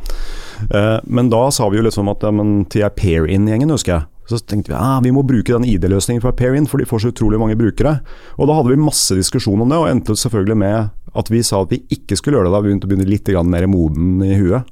[0.70, 4.19] Eh, men da sa vi jo liksom at ja, men til jeg pair-in-gjengen, husker jeg,
[4.30, 7.14] Så tenkte vi ah, vi må bruke den ID-løsningen fra Perin, for de får så
[7.14, 8.00] utrolig mange brukere.
[8.38, 11.64] Og Da hadde vi masse diskusjon om det, og endte selvfølgelig med at vi sa
[11.64, 14.36] at vi ikke skulle gjøre det da vi begynte å bli litt mer moden i
[14.38, 14.70] huet.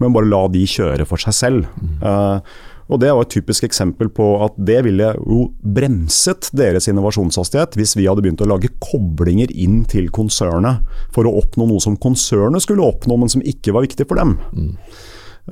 [0.00, 1.70] Men bare la de kjøre for seg selv.
[2.02, 2.58] Eh,
[2.90, 7.94] og Det var et typisk eksempel på at det ville jo bremset deres innovasjonshastighet hvis
[7.94, 10.82] vi hadde begynt å lage koblinger inn til konsernet
[11.14, 14.34] for å oppnå noe som konsernet skulle oppnå, men som ikke var viktig for dem.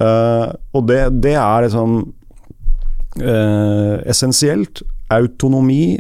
[0.03, 2.01] Eh, og det, det er liksom
[3.21, 4.83] eh, essensielt.
[5.13, 5.99] Autonomi,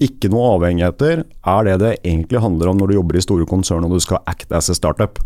[0.00, 3.86] ikke noe avhengigheter, er det det egentlig handler om når du jobber i store konsern
[3.86, 5.20] og du skal act as a startup.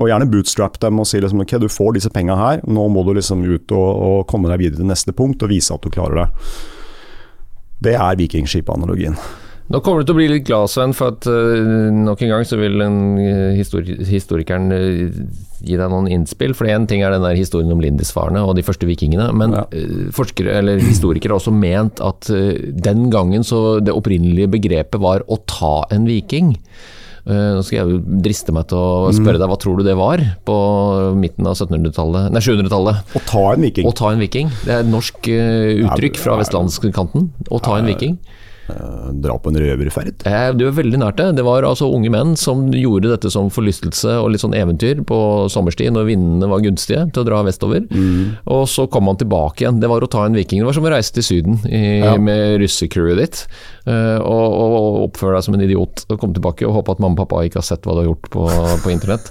[0.00, 3.04] Og gjerne bootstrap dem og si liksom, ok, du får disse penga her, nå må
[3.04, 5.92] du liksom ut og, og, komme deg videre til neste punkt og vise at du
[5.92, 6.28] klarer det.
[7.84, 9.18] Det er vikingskip-analogien.
[9.70, 12.46] Nå kommer du til å bli litt glad, Sven, for at uh, nok en gang
[12.46, 15.20] så vil en, uh, histori historikeren uh,
[15.62, 16.56] gi deg noen innspill.
[16.58, 19.66] For én ting er den der historien om Lindisfarene og de første vikingene, men ja.
[20.16, 25.38] forskere eller historikere har også ment at den gangen så det opprinnelige begrepet var å
[25.46, 26.56] ta en viking.
[27.28, 30.56] Nå skal jeg driste meg til å spørre deg, hva tror du det var på
[31.20, 33.14] midten av 1700-tallet, nei 700-tallet?
[33.20, 33.86] Å ta en viking.
[33.86, 34.50] Å ta en viking.
[34.64, 37.28] Det er et norsk uttrykk fra vestlandskanten.
[37.52, 38.16] Å ta en viking.
[38.70, 40.24] Eh, dra på en røverferd?
[40.28, 41.28] Eh, du er veldig nært det.
[41.38, 45.20] Det var altså unge menn som gjorde dette som forlystelse og litt sånn eventyr på
[45.52, 47.86] sommerstid når vindene var gunstige til å dra vestover.
[47.90, 48.38] Mm.
[48.54, 49.80] Og så kom man tilbake igjen.
[49.82, 50.62] Det var å ta en viking.
[50.62, 52.14] Det var som å reise til Syden i, ja.
[52.20, 53.42] med russecrewet ditt.
[53.88, 57.16] Uh, og, og, oppføre deg som en idiot og komme tilbake og håpe at mamma
[57.16, 58.44] og pappa ikke har sett hva du har gjort på,
[58.84, 59.30] på internett.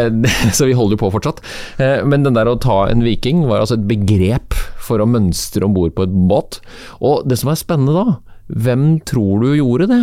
[0.56, 1.40] så vi holder jo på fortsatt.
[1.78, 5.74] Men den der å ta en viking var altså et begrep for å mønstre om
[5.76, 6.60] bord på et båt.
[7.00, 10.02] Og det som er spennende da, hvem tror du gjorde det?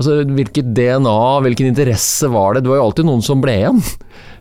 [0.00, 2.64] Altså, Hvilket DNA, hvilken interesse var det?
[2.64, 3.82] Det var jo alltid noen som ble igjen.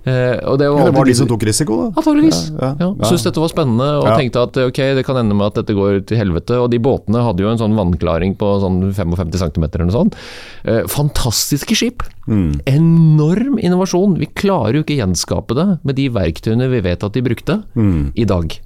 [0.02, 1.88] Eh, og det, var, ja, det var de som tok risiko, da?
[2.02, 2.40] Antakeligvis.
[2.56, 3.06] Ja, ja, ja.
[3.06, 6.00] Syntes dette var spennende og tenkte at ok, det kan ende med at dette går
[6.10, 6.58] til helvete.
[6.58, 10.18] Og de båtene hadde jo en sånn vannklaring på sånn 55 cm eller noe sånt.
[10.66, 12.08] Eh, fantastiske skip.
[12.26, 12.64] Mm.
[12.72, 14.18] Enorm innovasjon.
[14.24, 18.16] Vi klarer jo ikke gjenskape det med de verktøyene vi vet at de brukte mm.
[18.18, 18.58] i dag.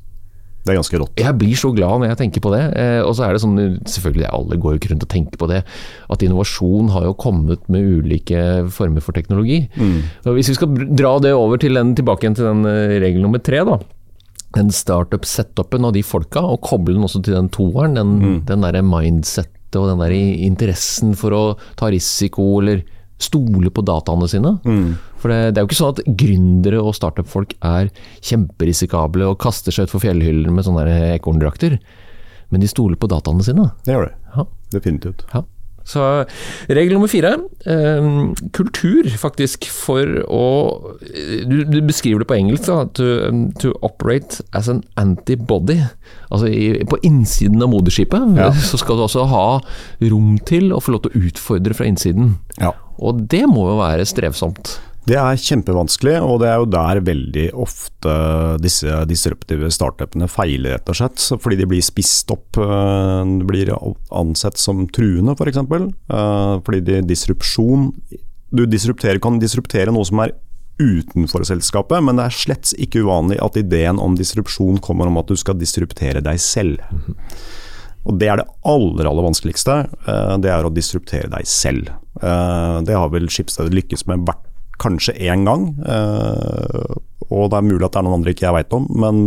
[0.66, 1.20] Det er ganske rått.
[1.22, 2.64] Jeg blir så glad når jeg tenker på det.
[2.82, 5.50] Eh, og så er det sånn, selvfølgelig alle går jo ikke rundt og tenker på
[5.52, 5.60] det,
[6.16, 9.60] at innovasjon har jo kommet med ulike former for teknologi.
[9.78, 10.00] Mm.
[10.26, 13.44] Hvis vi skal dra det over til den, tilbake igjen til den eh, regel nummer
[13.46, 13.78] tre, da.
[14.58, 18.00] Den startup-setupen og de folka, og koble den også til den toeren.
[18.00, 18.36] Den, mm.
[18.50, 21.44] den derre mindsettet og den der interessen for å
[21.78, 22.82] ta risiko, eller
[23.22, 24.56] stole på dataene sine.
[24.68, 24.96] Mm.
[25.22, 27.92] For det, det, er jo ikke sånn at gründere og startup-folk er
[28.26, 31.80] kjemperisikable og kaster seg utfor fjellhyllene med sånne ekorndrakter.
[32.54, 33.70] Men de stoler på dataene sine.
[33.88, 34.16] Det gjør de.
[34.36, 34.48] Ja.
[34.76, 35.24] Definitivt.
[35.32, 35.46] Ja.
[35.86, 36.02] Så
[36.66, 37.36] regel nummer fire,
[37.70, 38.08] eh,
[38.58, 40.46] kultur faktisk for å
[41.46, 42.86] du, du, beskriver det på engelsk, da.
[42.98, 43.10] To,
[43.62, 45.78] to operate as an antibody.
[46.34, 48.50] Altså i, på innsiden av moderskipet ja.
[48.54, 49.46] så skal du også ha
[50.10, 52.36] rom til å få lov til å utfordre fra innsiden.
[52.58, 52.74] Ja.
[52.98, 54.78] Og det må jo være strevsomt.
[55.06, 58.14] Det er kjempevanskelig, og det er jo der veldig ofte
[58.58, 61.22] disse disruptive startupene feiler, rett og slett.
[61.44, 63.70] Fordi de blir spist opp, eh, blir
[64.10, 65.44] ansett som truende, f.eks.
[65.44, 65.86] For eksempel.
[66.10, 67.92] Eh, fordi de disrupsjon
[68.56, 68.64] Du
[69.20, 70.32] kan disruptere noe som er
[70.80, 75.28] utenfor selskapet, men det er slett ikke uvanlig at ideen om disrupsjon kommer om at
[75.28, 76.80] du skal disruptere deg selv.
[78.06, 79.90] Og Det er det aller aller vanskeligste.
[80.08, 81.92] Eh, det er å disruptere deg selv.
[82.16, 85.70] Det har vel Skipsstedet lykkes med hvert kanskje én gang.
[85.86, 86.96] Eh,
[87.34, 89.22] og det er mulig at det er noen andre ikke jeg veit om, men,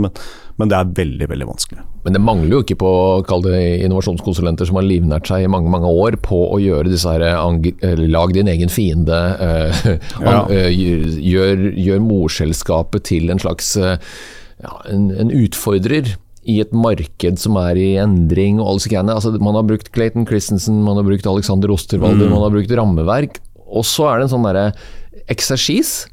[0.60, 1.80] men, det er veldig veldig vanskelig.
[2.04, 2.92] Men det mangler jo ikke på
[3.28, 7.10] kall det innovasjonskonsulenter som har livnært seg i mange mange år på å gjøre disse
[7.10, 7.26] her
[8.08, 9.18] Lag din egen fiende.
[9.42, 9.90] Uh,
[10.24, 10.44] ja.
[10.46, 16.14] uh, gjør, gjør morselskapet til en slags ja, en, en, utfordrer
[16.48, 19.18] i et marked som er i endring og alle disse greiene.
[19.18, 22.32] Altså, man har brukt Clayton Christensen, man har brukt Alexander Osterwalder, mm.
[22.32, 23.42] man har brukt rammeverk.
[23.68, 24.70] Og så er det en sånn derre
[25.32, 26.06] eksersis,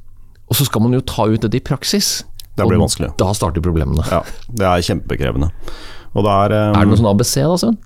[0.50, 2.20] og så skal man jo ta ut dette i praksis.
[2.56, 3.12] Det blir vanskelig.
[3.20, 4.06] Da starter problemene.
[4.12, 5.52] Ja, det er kjempekrevende.
[6.16, 7.78] Det er, um, er, det noe sånn ABC da, Sven?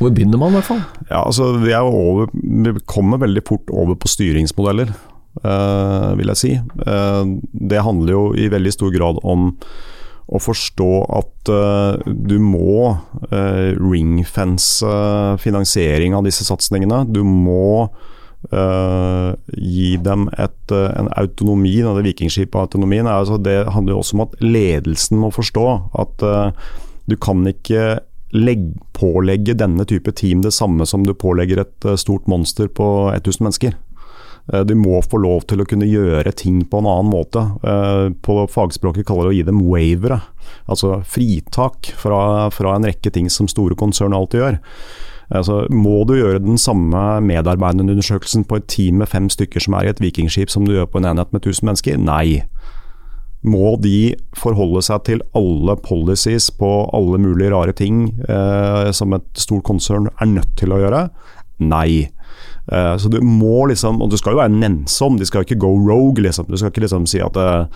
[0.00, 0.80] Hvor begynner man i hvert fall?
[1.06, 4.90] Ja, altså, vi, over, vi, kommer veldig fort over på styringsmodeller,
[5.44, 6.54] uh, vil jeg si.
[6.82, 9.52] Uh, det handler jo i veldig stor grad om
[10.24, 12.96] å forstå at uh, du må
[13.30, 14.88] ringfence
[15.38, 17.04] finansiering av disse satsingene.
[17.12, 17.86] Du må
[18.52, 23.08] Uh, gi dem et, uh, en autonomi, denne vikingskipautonomien.
[23.08, 25.64] Altså det handler jo også om at ledelsen må forstå
[26.02, 26.74] at uh,
[27.08, 28.02] du kan ikke
[28.36, 33.46] legge, pålegge denne type team det samme som du pålegger et stort monster på 1000
[33.46, 33.76] mennesker.
[34.68, 37.40] Du må få lov til å kunne gjøre ting på en annen måte.
[38.26, 40.18] På fagspråket kaller det å gi dem waivere.
[40.66, 44.58] altså fritak fra, fra en rekke ting som store konsern alltid gjør.
[45.34, 49.88] Altså, må du gjøre den samme medarbeiderundersøkelsen på et team med fem stykker som er
[49.88, 51.98] i et vikingskip som du gjør på en enhet med 1000 mennesker?
[51.98, 52.44] Nei.
[53.44, 59.26] Må de forholde seg til alle policies på alle mulige rare ting eh, som et
[59.36, 61.08] stort konsern er nødt til å gjøre?
[61.60, 62.06] Nei.
[62.72, 65.74] Eh, så du må liksom, og du skal jo være nennsom, de skal ikke go
[65.76, 66.22] rogue.
[66.24, 66.48] Liksom.
[66.48, 67.66] Du skal ikke liksom si at eh,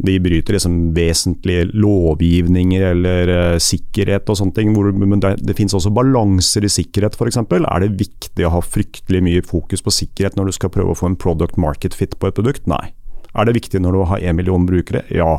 [0.00, 4.72] de bryter liksom vesentlige lovgivninger eller uh, sikkerhet og sånne ting.
[4.76, 7.40] Hvor, men det, det finnes også balanser i sikkerhet f.eks.
[7.42, 10.98] Er det viktig å ha fryktelig mye fokus på sikkerhet når du skal prøve å
[10.98, 12.64] få en product market fit på et produkt?
[12.70, 12.90] Nei.
[13.30, 15.04] Er det viktig når du har én million brukere?
[15.14, 15.36] Ja.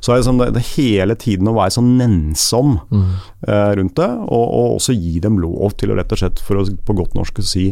[0.00, 4.10] Så er det, sånn, det, det hele tiden å være sånn nennsom eh, rundt det,
[4.24, 7.18] og, og også gi dem lov til å rett og slett, for å, på godt
[7.18, 7.66] norsk, å si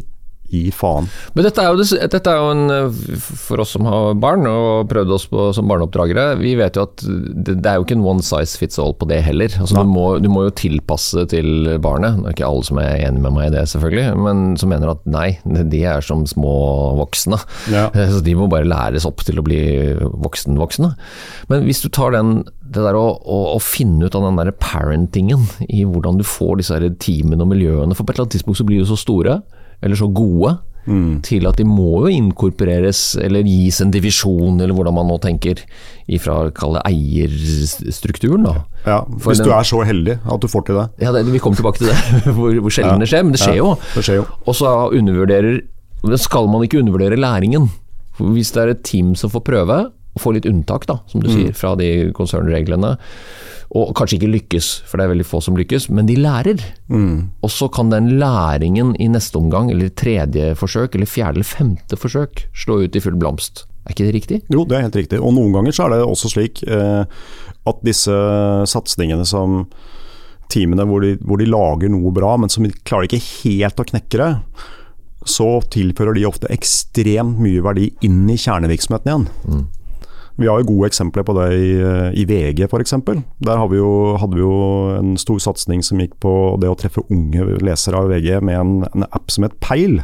[0.53, 1.09] gi faen.
[1.37, 3.01] Men dette er, jo, dette er jo en eh,
[3.41, 7.03] For oss som har barn og prøvd oss på, som barneoppdragere, vi vet jo at
[7.03, 9.53] det, det er jo ikke en one size fits all på det heller.
[9.59, 12.21] Altså, du, må, du må jo tilpasse til barnet.
[12.21, 14.95] Det er ikke alle som er enig med meg i det, selvfølgelig, men som mener
[14.95, 15.29] at nei,
[15.73, 16.55] de er som små
[17.01, 17.41] voksne.
[17.73, 17.89] Ja.
[18.13, 19.61] Så de må bare læres opp til å bli
[20.03, 20.93] voksen-voksne.
[21.51, 24.53] Men hvis du tar den det der å, å, å finne ut av den der
[24.57, 28.37] parentingen i hvordan du får disse her teamene og miljøene For på et eller annet
[28.39, 29.41] tidspunkt så blir de så store,
[29.83, 30.59] eller så gode,
[31.23, 35.61] til at de må jo inkorporeres eller gis en divisjon, eller hvordan man nå tenker,
[36.11, 38.55] ifra kall det eierstrukturen, da.
[38.87, 40.89] Ja, hvis den- du er så heldig at du får til det.
[41.01, 41.97] Ja, det, Vi kommer tilbake til det,
[42.37, 43.77] hvor, hvor sjelden det skjer, men det skjer jo.
[43.95, 44.27] Det skjer jo.
[44.47, 45.61] Og så undervurderer
[46.19, 47.71] skal man ikke undervurdere læringen.
[48.19, 49.79] Hvis det er et team som får prøve,
[50.13, 52.97] og få litt unntak, da, som du sier, fra de konsernreglene,
[53.73, 56.61] og kanskje ikke lykkes, for det er veldig få som lykkes, men de lærer.
[56.93, 61.97] Og så kan den læringen i neste omgang, eller tredje forsøk, eller fjerde eller femte
[61.97, 63.65] forsøk, slå ut i full blomst.
[63.87, 64.43] Er ikke det riktig?
[64.53, 65.19] Jo, det er helt riktig.
[65.25, 67.09] Og noen ganger så er det også slik eh,
[67.73, 68.15] at disse
[68.69, 69.65] satsingene som
[70.53, 74.21] teamene hvor de, hvor de lager noe bra, men som klarer ikke helt å knekke
[74.21, 74.33] det,
[75.25, 79.65] så tilfører de ofte ekstremt mye verdi inn i kjernevirksomheten igjen.
[80.41, 81.73] Vi har jo gode eksempler på det i,
[82.23, 82.95] i VG f.eks.
[83.45, 84.55] Der vi jo, hadde vi jo
[84.97, 88.73] en stor satsing som gikk på det å treffe unge lesere av VG med en,
[88.95, 90.01] en app som het Peil.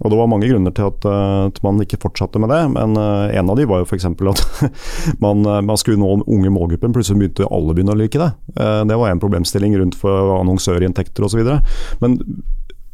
[0.00, 2.96] Og Det var mange grunner til at, eh, at man ikke fortsatte med det, men
[2.96, 4.06] eh, en av de var jo f.eks.
[4.08, 4.44] at
[5.24, 8.30] man, eh, man skulle nå den unge målgruppen, plutselig begynte alle begynne å like det.
[8.56, 11.42] Eh, Det var en problemstilling rundt for annonsørinntekter osv.
[12.00, 12.16] Men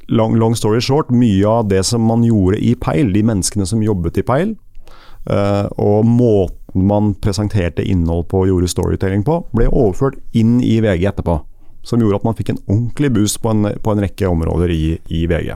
[0.08, 3.86] long, long story short, mye av det som man gjorde i Peil, de menneskene som
[3.86, 4.65] jobbet i Peil, eh,
[5.26, 11.08] og måten man presenterte innhold på og gjorde storytelling på, ble overført inn i VG
[11.10, 11.40] etterpå.
[11.86, 14.84] Som gjorde at man fikk en ordentlig boost på en, på en rekke områder i,
[15.06, 15.54] i VG.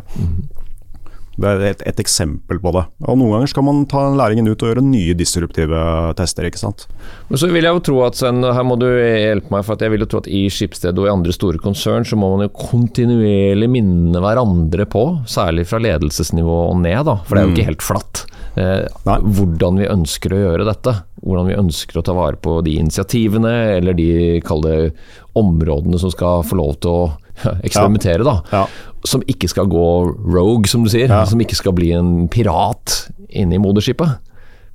[1.41, 2.83] Det er et, et eksempel på det.
[3.09, 5.81] Og Noen ganger skal man ta læringen ut og gjøre nye disruptive
[6.19, 6.47] tester.
[6.49, 6.85] ikke sant?
[7.31, 9.85] Men så vil jeg jo tro at Sven, her må du hjelpe meg, for at
[9.85, 12.45] jeg vil jo tro at i Skipsted og i andre store konsern, så må man
[12.45, 17.57] jo kontinuerlig minne hverandre på, særlig fra ledelsesnivå og ned, da, for det er jo
[17.57, 18.25] ikke helt flatt,
[18.59, 20.95] eh, hvordan vi ønsker å gjøre dette.
[21.21, 24.93] Hvordan vi ønsker å ta vare på de initiativene, eller de kalde
[25.39, 27.05] områdene som skal få lov til å
[27.45, 28.41] ja, eksperimentere, da.
[28.53, 28.65] Ja.
[29.09, 29.87] Som ikke skal gå
[30.29, 31.09] rogue, som du sier.
[31.09, 31.23] Ja.
[31.29, 34.19] Som ikke skal bli en pirat inne i moderskipet.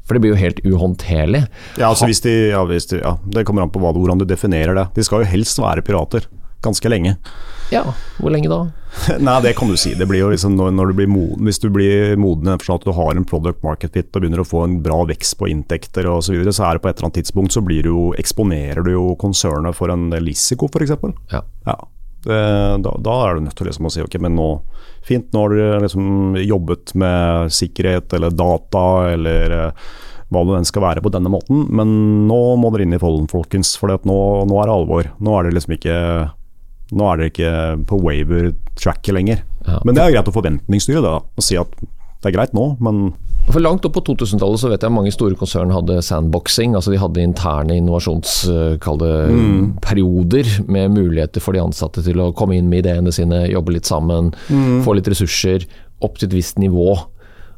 [0.06, 1.48] For det blir jo helt uhåndterlig.
[1.80, 4.28] Ja, altså hvis de, ja, hvis de, ja, Det kommer an på hva, hvordan du
[4.30, 4.86] definerer det.
[4.98, 6.28] De skal jo helst være pirater.
[6.64, 7.16] Ganske lenge.
[7.74, 7.84] Ja,
[8.20, 8.60] hvor lenge da?
[9.20, 9.94] Nei, det kan du si.
[9.98, 12.86] Det blir jo liksom når, når du blir moden, Hvis du blir moden i at
[12.86, 16.08] du har en product market fit og begynner å få en bra vekst på inntekter
[16.10, 18.06] osv., så, videre, så er det på et eller annet tidspunkt så blir du jo,
[18.20, 20.96] eksponerer du jo konsernet for en risiko, f.eks.
[21.34, 21.44] Ja.
[21.66, 21.78] Ja.
[22.26, 24.48] Da, da er du nødt til liksom å si ok, men nå
[25.06, 29.84] Fint, nå har du liksom jobbet med sikkerhet eller data eller eh,
[30.34, 31.92] hva det enn skal være på denne måten, men
[32.26, 33.76] nå må dere inn i folden, folkens.
[33.78, 34.18] For nå,
[34.50, 35.12] nå er det alvor.
[35.22, 36.00] Nå er det liksom ikke
[36.96, 37.52] nå er dere ikke
[37.90, 39.38] på waiver-tracket lenger.
[39.66, 39.78] Ja.
[39.84, 41.20] Men det er greit å forventningsstyre det, da.
[41.36, 41.72] Og si at
[42.26, 42.96] det er greit nå, men
[43.46, 46.74] For Langt opp på 2000-tallet så vet jeg mange store konsern hadde sandboxing.
[46.74, 52.82] altså De hadde interne innovasjonsperioder med muligheter for de ansatte til å komme inn med
[52.82, 54.34] ideene sine, jobbe litt sammen,
[54.82, 55.62] få litt ressurser
[56.02, 56.98] opp til et visst nivå.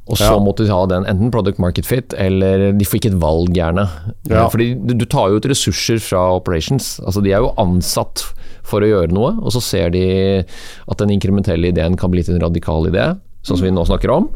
[0.08, 0.39] Og så Ja.
[0.39, 3.89] måtte de ha den enten product market fit, eller de får ikke et valg, gjerne.
[4.30, 4.48] Ja.
[4.48, 7.00] Fordi du, tar jo ut ressurser fra operations.
[7.06, 8.24] altså De er jo ansatt
[8.63, 10.43] for å gjøre noe, og så ser de
[10.88, 14.12] at den inkrementelle ideen kan bli til en radikal idé, sånn som vi nå snakker
[14.12, 14.30] om.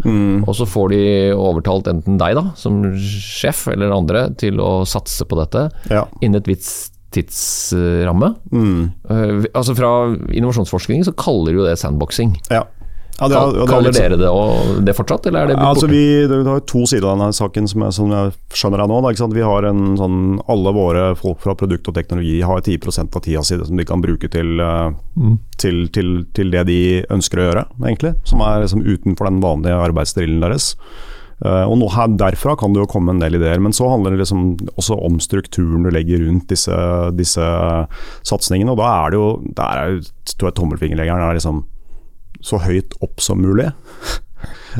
[0.48, 1.02] Og så får de
[1.36, 6.06] overtalt enten deg da, som sjef, eller andre, til å satse på dette ja.
[6.22, 8.36] innen et visst tidsramme.
[8.54, 9.90] Eh, altså Fra
[10.32, 12.38] innovasjonsforskning så kaller de jo det sandboxing.
[12.52, 12.66] ja.
[13.20, 15.68] Ja, det er- det er Kaller dere det og det fortsatt, eller er det blitt
[15.68, 16.44] Altså borte?
[16.44, 19.02] vi, har to sider av denne saken som jeg, som jeg skjønner deg nå.
[19.02, 19.28] Da?
[19.28, 23.44] Vi har en sånn, Alle våre folk fra produkt og teknologi har 10 av tida
[23.44, 25.38] si som de kan bruke til, mm.
[25.58, 28.16] til, til, til det de ønsker å gjøre, egentlig.
[28.26, 30.76] Som er liksom utenfor den vanlige arbeidsdrillen deres.
[31.42, 34.14] Uh, og nå her, Derfra kan det jo komme en del ideer, men så handler
[34.14, 36.76] det liksom også om strukturen du legger rundt disse,
[37.18, 37.48] disse
[38.22, 38.76] satsingene.
[38.76, 40.04] Og da er det jo Der er jo
[40.38, 41.64] tror jeg tommelfingerleggeren er liksom
[42.46, 43.72] så høyt opp som mulig.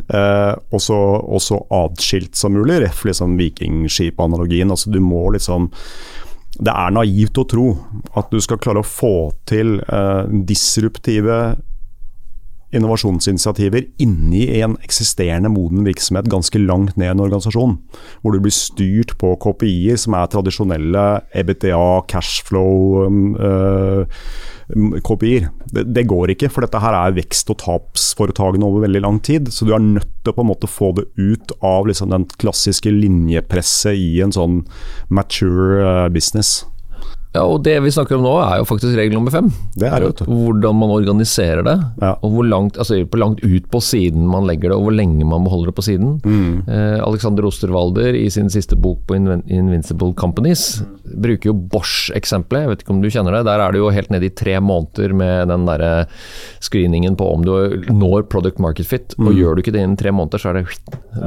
[0.08, 0.96] Eh, og så
[1.36, 4.72] adskilt atskilt som mulig, ref liksom vikingskipanalogien.
[4.72, 5.68] Altså du må liksom
[6.58, 7.66] Det er naivt å tro
[8.18, 11.36] at du skal klare å få til eh, disruptive
[12.72, 17.76] innovasjonsinitiativer inni en eksisterende moden virksomhet ganske langt ned i en organisasjon.
[18.22, 21.04] Hvor du blir styrt på KPI-er som er tradisjonelle
[21.42, 24.22] EBTA, cashflow uh,
[24.72, 25.50] KPI-er.
[25.72, 29.50] Det, det går ikke, for dette her er vekst- og tapsforetakene over veldig lang tid.
[29.52, 32.26] Så du er nødt til å på en måte få det ut av liksom den
[32.40, 34.62] klassiske linjepresset i en sånn
[35.12, 36.62] mature uh, business.
[37.34, 39.46] Ja, og Det vi snakker om nå er jo faktisk regel nummer fem.
[39.74, 40.26] Det er det.
[40.28, 42.10] Hvordan man organiserer det, Ja.
[42.22, 45.24] og hvor langt, altså hvor langt ut på siden man legger det, og hvor lenge
[45.24, 46.20] man beholder det på siden.
[46.24, 46.68] Mm.
[46.68, 52.68] Eh, Alexander Osterwalder i sin siste bok på Inven Invincible Companies bruker jo Bosch-eksempelet, jeg
[52.68, 53.44] vet ikke om du kjenner det.
[53.48, 56.06] Der er det jo helt nede i tre måneder med den der
[56.60, 57.52] screeningen på om du
[57.92, 59.26] når product market fit, Mm.
[59.28, 60.66] og gjør du ikke det innen tre måneder, så er det,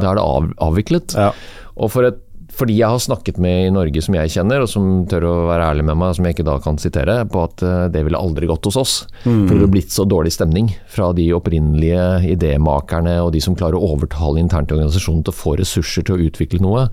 [0.01, 1.15] da er det av, avviklet.
[1.15, 1.31] Ja.
[1.77, 2.17] Og for et
[2.55, 5.33] for de jeg har snakket med i Norge som jeg kjenner, og som tør å
[5.49, 8.19] være ærlig med meg, som jeg ikke da kan sitere, på at eh, det ville
[8.19, 8.95] aldri gått hos oss.
[9.23, 13.79] For det ville blitt så dårlig stemning fra de opprinnelige idémakerne og de som klarer
[13.79, 16.87] å overtale internt i organisasjonen til å få ressurser til å utvikle noe.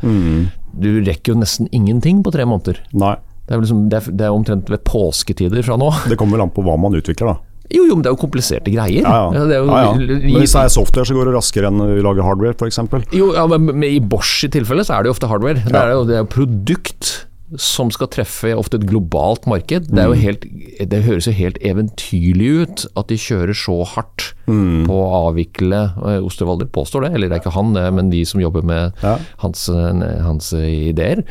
[0.72, 2.82] Du rekker jo nesten ingenting på tre måneder.
[2.96, 3.16] Nei.
[3.42, 5.90] Det er, liksom, det er, det er omtrent ved påsketider fra nå.
[6.08, 7.51] Det kommer vel an på hva man utvikler, da.
[7.72, 9.04] Jo, jo, men det er jo kompliserte greier.
[9.06, 9.44] Ja, ja.
[9.48, 10.38] Det er jo, ja, ja.
[10.40, 12.80] Hvis det er software, så går det raskere enn vi lager hardware, f.eks.
[13.16, 15.62] Jo, ja, men i Bosch i tilfelle så er det jo ofte hardware.
[15.64, 17.12] Det er jo det er produkt
[17.58, 19.88] som skal treffe ofte et globalt marked.
[19.90, 20.14] Det, er Mm.
[20.14, 20.44] jo helt,
[20.90, 24.86] det høres jo helt eventyrlig ut at de kjører så hardt Mm.
[24.88, 28.24] på å avvikle eh, Osterwalder påstår det, eller det er ikke han, det, men de
[28.24, 29.14] som jobber med Ja.
[29.16, 29.20] Mm.
[29.38, 31.22] hans, eh, hans ideer.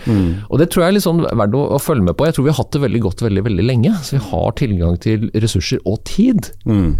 [0.49, 2.25] Og Det tror jeg er sånn verdt å, å følge med på.
[2.25, 3.91] Jeg tror vi har hatt det veldig godt veldig, veldig lenge.
[4.03, 6.51] Så vi har tilgang til ressurser og tid.
[6.65, 6.97] Mm.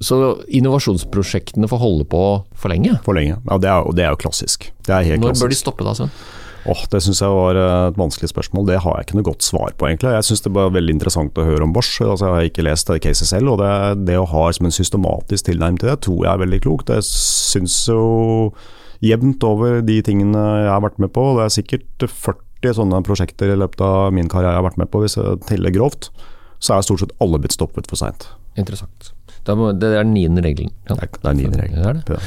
[0.00, 2.98] Så, innovasjonsprosjektene får holde på for lenge.
[3.04, 3.38] For lenge.
[3.48, 4.70] Ja, det er, jo- det er jo klassisk.
[4.84, 6.10] Det er helt Når bør de stoppe da, Sven?
[6.68, 8.66] Åh, Det syns jeg var eh, et vanskelig spørsmål.
[8.68, 10.12] Det har jeg ikke noe godt svar på, egentlig.
[10.16, 12.00] Jeg syns det var veldig interessant å høre om Bosch.
[12.04, 13.72] Altså, jeg har ikke lest caset selv, og det,
[14.10, 16.92] det å ha en systematisk tilnærming til det, tror jeg er veldig klokt.
[16.92, 18.02] Jeg syns jo
[19.00, 23.54] jevnt over de tingene jeg har vært med på, det er sikkert 40 sånne prosjekter
[23.54, 26.10] i løpet av min karriere jeg har vært med på, hvis jeg teller grovt,
[26.60, 28.28] så er stort sett alle blitt stoppet for seint.
[28.60, 29.14] Interessant.
[29.58, 30.72] Må, det er den niende regelen.
[30.88, 30.96] Ja.
[31.00, 31.82] Det er, niende regelen.
[31.82, 32.18] Det er det.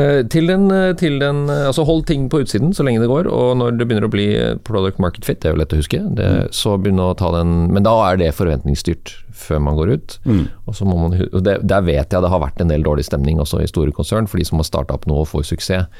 [0.00, 3.10] Eh, til den, eh, til den eh, Altså hold ting på utsiden så lenge det
[3.10, 4.26] går, og når det begynner å bli
[4.66, 7.72] product market fit, det er jo lett å huske, det, så begynne å ta den
[7.74, 10.18] Men da er det forventningsstyrt før man går ut.
[10.66, 13.04] Og så må man, og det, Der vet jeg det har vært en del dårlig
[13.08, 15.90] stemning også i store konsern, for de som har starta opp noe og får suksess.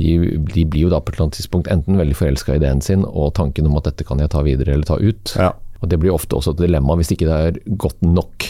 [0.00, 2.80] De, de blir jo da på et eller annet tidspunkt enten veldig forelska i ideen
[2.80, 5.34] sin og tanken om at dette kan jeg ta videre eller ta ut.
[5.36, 5.52] Ja.
[5.82, 8.46] Og Det blir ofte også et dilemma hvis ikke det er godt nok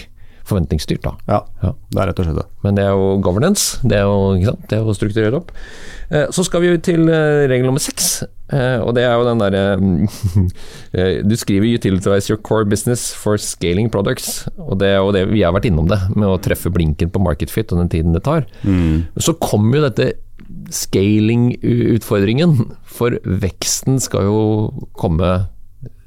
[0.52, 1.02] forventningsstyrt.
[1.02, 1.12] da.
[1.28, 1.72] Ja, Ja.
[1.90, 2.46] det er rett og slett det.
[2.62, 4.68] Men det er jo governance, det er jo, ikke sant?
[4.68, 5.50] Det er jo strukturert opp.
[6.12, 9.38] Eh, Så skal vi til eh, regel nummer seks, eh, og det er jo den
[9.40, 9.78] derre
[11.28, 15.40] Du skriver 'utilize your core business for scaling products', og det er jo det vi
[15.42, 18.22] har vært innom det, med å treffe blinken på market fit og den tiden det
[18.24, 18.44] tar.
[19.18, 20.12] Så kommer jo dette
[20.70, 25.46] scaling-utfordringen, for veksten skal jo komme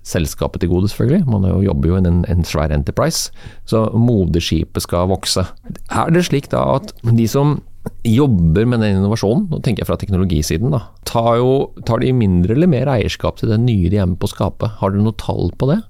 [0.05, 1.25] selskapet til gode, selvfølgelig.
[1.29, 3.31] Man er jo, jobber jo i en, en svær enterprise,
[3.65, 5.47] så moderskipet skal vokse.
[5.89, 7.57] Er det slik da at de som
[8.05, 11.51] jobber med den innovasjonen, nå tenker jeg fra teknologisiden, da, tar, jo,
[11.85, 14.71] tar de mindre eller mer eierskap til det nye de er med på å skape?
[14.79, 15.81] Har dere noe tall på det?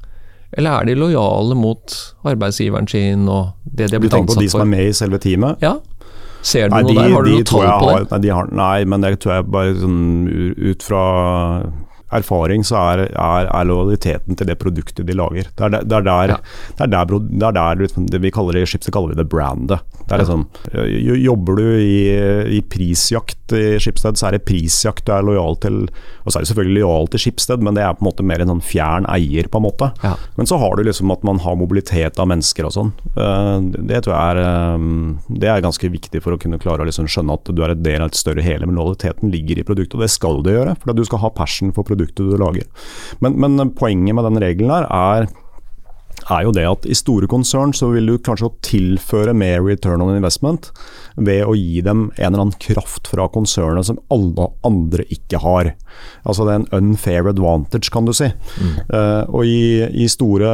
[0.56, 1.96] Eller er de lojale mot
[2.28, 4.36] arbeidsgiveren sin og det de har blitt ansatt for?
[4.36, 5.64] Du tenker på de som er med i selve teamet?
[5.64, 5.76] Ja.
[6.46, 7.16] Ser du Nei, noe de, der?
[7.16, 8.12] Har du de noe tall på har, det?
[8.12, 10.04] nei, de har, nei, men det tror jeg bare sånn
[10.62, 11.04] ut fra
[12.20, 15.50] erfaring så er, er, er lojaliteten til det produktet de lager.
[15.56, 16.36] Det er der, det er der,
[16.80, 19.84] det der, det der det vi kaller det i Schibsted kaller vi det brandet.
[20.06, 20.46] Det er liksom,
[21.26, 21.96] Jobber du i,
[22.58, 25.80] i prisjakt i Schibsted, så er det prisjakt du er lojal til.
[26.24, 28.42] Og så er du selvfølgelig lojal til Schibsted, men det er på en måte mer
[28.44, 29.92] en sånn fjern eier, på en måte.
[30.06, 30.16] Ja.
[30.38, 32.94] Men så har du liksom at man har mobilitet av mennesker og sånn.
[33.16, 34.86] Eh, Det tror jeg er, eh,
[35.42, 37.84] det er ganske viktig for å kunne klare å liksom skjønne at du er et
[37.86, 38.66] del av et større hele.
[38.70, 40.78] Men lojaliteten ligger i produktet, og det skal det gjøre.
[40.82, 42.68] For du skal ha passion for produktet du lager.
[43.20, 45.30] Men, men poenget med den regelen her er
[46.32, 50.16] er jo det at i store konsern så vil du kanskje tilføre mer return on
[50.16, 50.72] investment
[51.16, 55.72] ved å gi dem en eller annen kraft fra konsernet som alle andre ikke har.
[56.26, 58.28] Altså det er en unfair advantage, kan du si.
[58.58, 58.74] Mm.
[58.90, 60.50] Uh, og i, i, store,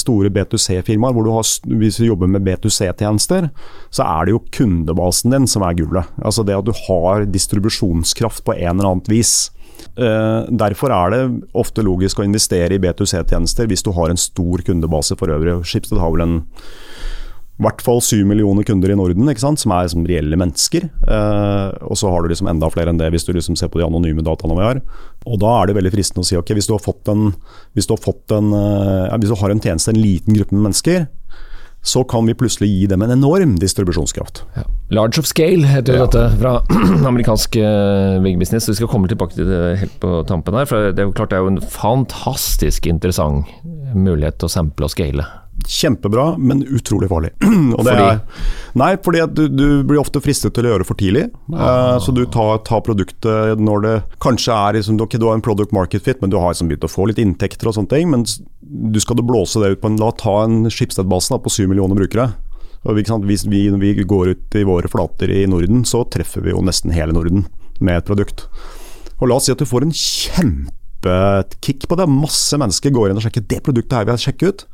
[0.00, 1.46] store B2C-firmaer, hvor du har,
[1.80, 3.50] hvis du jobber med B2C-tjenester,
[3.94, 6.16] så er det jo kundebasen din som er gullet.
[6.20, 9.36] Altså det at du har distribusjonskraft på en eller annet vis.
[9.96, 11.22] Uh, derfor er det
[11.56, 15.60] ofte logisk å investere i B2C-tjenester hvis du har en stor kundebase for øvrig.
[15.64, 16.38] Schibsted har vel en
[17.56, 20.82] i hvert fall syv millioner kunder i Norden, som er liksom reelle mennesker.
[20.84, 23.80] Eh, og så har du liksom enda flere enn det hvis du liksom ser på
[23.80, 24.82] de anonyme dataene vi har.
[25.24, 27.30] Og da er det veldig fristende å si ok, hvis du har fått en,
[27.72, 28.02] hvis du har,
[28.36, 31.06] en, eh, hvis du har en tjeneste, en liten gruppe med mennesker,
[31.86, 34.42] så kan vi plutselig gi dem en enorm distribusjonskraft.
[34.56, 34.64] Ja.
[34.90, 36.06] Large of scale heter jo ja.
[36.08, 36.56] dette fra
[37.10, 38.40] amerikansk uh, big.
[38.42, 40.66] Vi skal komme tilbake til det helt på tampen her.
[40.66, 43.46] for Det er jo klart det er jo en fantastisk interessant
[43.94, 45.26] mulighet til å sample og scale.
[45.66, 47.32] Kjempebra, men utrolig farlig.
[47.86, 48.18] Er,
[48.76, 51.26] nei, fordi du, du, blir ofte fristet til å gjøre for tidlig.
[51.54, 51.96] Ah.
[51.96, 55.44] Uh, så du tar, tar, produktet når det kanskje er liksom, okay, Du har en
[55.44, 58.10] product market fit, men du har liksom begynt å få litt inntekter og sånne ting.
[58.12, 58.26] Men
[58.60, 61.98] du skal du blåse det ut på en La ta en Schibsted-basen på syv millioner
[61.98, 62.30] brukere.
[62.86, 66.62] Og Hvis vi, vi, går ut i våre flater i Norden, så treffer vi jo
[66.62, 67.46] nesten hele Norden
[67.80, 68.46] med et produkt.
[69.18, 72.06] Og La oss si at du får en kjempekick på det.
[72.10, 74.66] Masse mennesker går inn og sjekker det produktet her vi har sjekket ut.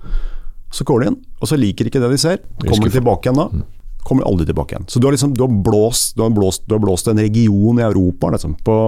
[0.73, 2.43] Så går de inn, og så liker de ikke det de ser.
[2.65, 3.49] Kommer de tilbake igjen da?
[3.53, 3.71] Mm.
[4.03, 4.87] Kommer aldri tilbake igjen.
[4.91, 7.79] Så du har, liksom, du har, blåst, du har, blåst, du har blåst, en region
[7.79, 8.79] i Europa liksom, på,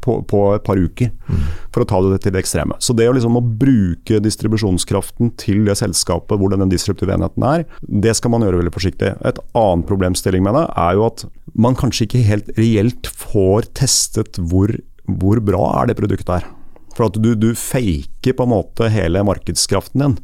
[0.00, 1.42] på, på, et par uker, mm.
[1.74, 2.78] for å ta det til det ekstreme.
[2.80, 7.66] Så det å, liksom, å bruke distribusjonskraften til det selskapet hvor den disruptive enheten er,
[7.82, 9.12] det skal man gjøre veldig forsiktig.
[9.20, 14.40] Et annen problemstilling med det er jo at man kanskje ikke helt reelt får testet
[14.40, 14.72] hvor,
[15.04, 16.52] hvor bra er det produktet er.
[16.94, 20.18] For at du, du faker på en måte hele markedskraften din.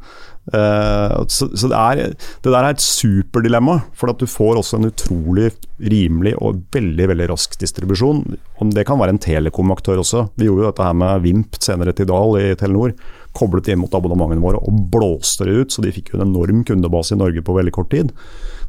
[0.49, 4.79] Uh, så, så det, er, det, der er et superdilemma, for at du får også
[4.79, 8.23] en utrolig rimelig og veldig veldig rask distribusjon.
[8.57, 10.25] Og det kan være en telekomaktør også.
[10.39, 12.95] Vi gjorde jo dette her med Vimp senere til Dal i Telenor.
[13.37, 16.65] Koblet inn mot abonnementene våre og blåste det ut, så de fikk jo en enorm
[16.67, 18.11] kundebase i Norge på veldig kort tid.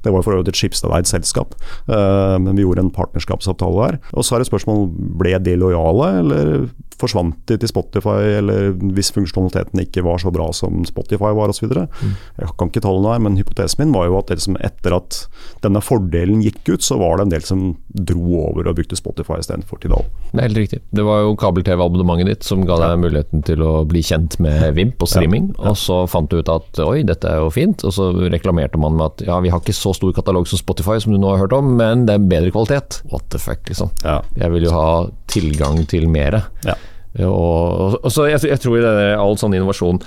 [0.03, 1.57] Det var for øvrig et skipsarbeid selskap,
[1.91, 4.01] uh, men vi gjorde en partnerskapsavtale der.
[4.13, 4.89] Og så er det spørsmål
[5.23, 6.67] ble de lojale, eller
[7.03, 11.71] forsvant de til Spotify, eller hvis funksjonaliteten ikke var så bra som Spotify var osv.
[11.73, 12.15] Mm.
[12.39, 15.23] Jeg kan ikke tallene her, men hypotesen min var jo at liksom etter at
[15.65, 17.65] denne fordelen gikk ut, så var det en del som
[18.13, 20.07] dro over og brukte Spotify istedenfor Tidal.
[20.31, 20.83] Det er helt riktig.
[20.95, 25.03] Det var jo kabel-TV-abonnementet ditt som ga deg muligheten til å bli kjent med Vimp
[25.03, 25.73] og streaming, ja, ja.
[25.73, 28.97] og så fant du ut at oi, dette er jo fint, og så reklamerte man
[28.99, 31.45] med at ja, vi har ikke så stor katalog som Spotify som du nå har
[31.45, 33.01] hørt om, men det er bedre kvalitet.
[33.13, 33.93] What the fuck, liksom.
[34.05, 34.21] Ja.
[34.39, 34.89] Jeg vil jo ha
[35.33, 36.45] tilgang til mere.
[36.67, 36.77] Ja.
[37.29, 40.01] Og, og, så jeg, jeg tror i all sånn innovasjon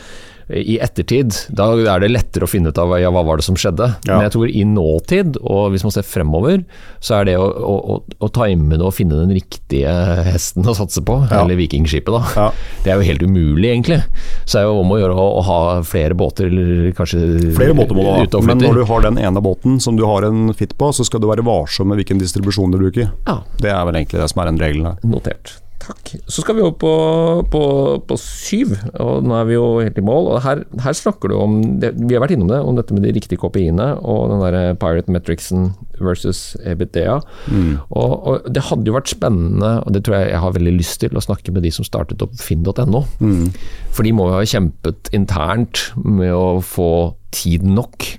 [0.49, 3.57] i ettertid, da er det lettere å finne ut av ja, hva var det som
[3.57, 3.87] skjedde.
[4.05, 4.17] Ja.
[4.17, 6.61] Men jeg tror i nåtid, og hvis man ser fremover,
[7.03, 9.89] så er det å, å, å time det og finne den riktige
[10.27, 11.41] hesten å satse på, ja.
[11.41, 12.21] eller vikingskipet, da.
[12.37, 12.77] Ja.
[12.85, 13.99] Det er jo helt umulig, egentlig.
[14.45, 17.23] Så er det jo om å gjøre å, å ha flere båter, eller kanskje
[17.57, 20.27] Flere båter må du ha, men når du har den ene båten som du har
[20.29, 23.09] en fit på, så skal du være varsom med hvilken distribusjon du bruker.
[23.61, 25.01] Det er vel egentlig det som er den regelen her.
[25.09, 25.57] Notert.
[25.85, 26.15] Takk.
[26.25, 26.91] Så skal vi opp på,
[27.53, 27.61] på,
[28.09, 30.31] på, syv, og nå er vi jo helt i mål.
[30.33, 33.05] og Her, her snakker du om det, Vi har vært innom det, om dette med
[33.05, 35.69] de riktige KPI-ene og den der Pirate Metricsen
[36.01, 37.19] versus EBITDA.
[37.51, 37.71] Mm.
[37.89, 40.99] Og, og, Det hadde jo vært spennende, og det tror jeg jeg har veldig lyst
[41.03, 43.05] til, å snakke med de som startet opp finn.no.
[43.21, 43.51] Mm.
[43.93, 46.91] For de må jo ha kjempet internt med å få
[47.35, 48.15] tid nok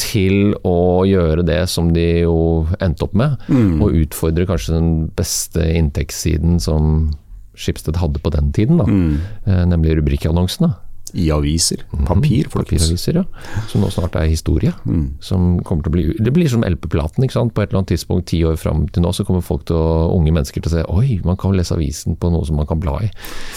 [0.00, 3.78] til å gjøre det som de jo endte opp med, mm.
[3.82, 7.08] og utfordre kanskje den beste inntektssiden som
[7.56, 8.84] Skipsted hadde på den tiden, da.
[8.84, 9.14] Mm.
[9.48, 10.74] Eh, nemlig rubrikkannonsene.
[11.14, 11.84] I aviser.
[11.92, 12.06] Mhm.
[12.06, 13.24] Papir, mm, Papiraviser, ja.
[13.68, 14.72] Som nå snart er historie.
[14.84, 15.14] Mm.
[15.20, 17.54] Som kommer til å bli Det blir som LP-platen, ikke sant.
[17.54, 20.10] På et eller annet tidspunkt ti år fram til nå, så kommer folk til å,
[20.16, 22.80] unge mennesker til å se Oi, man kan lese avisen på noe som man kan
[22.82, 23.10] bla i.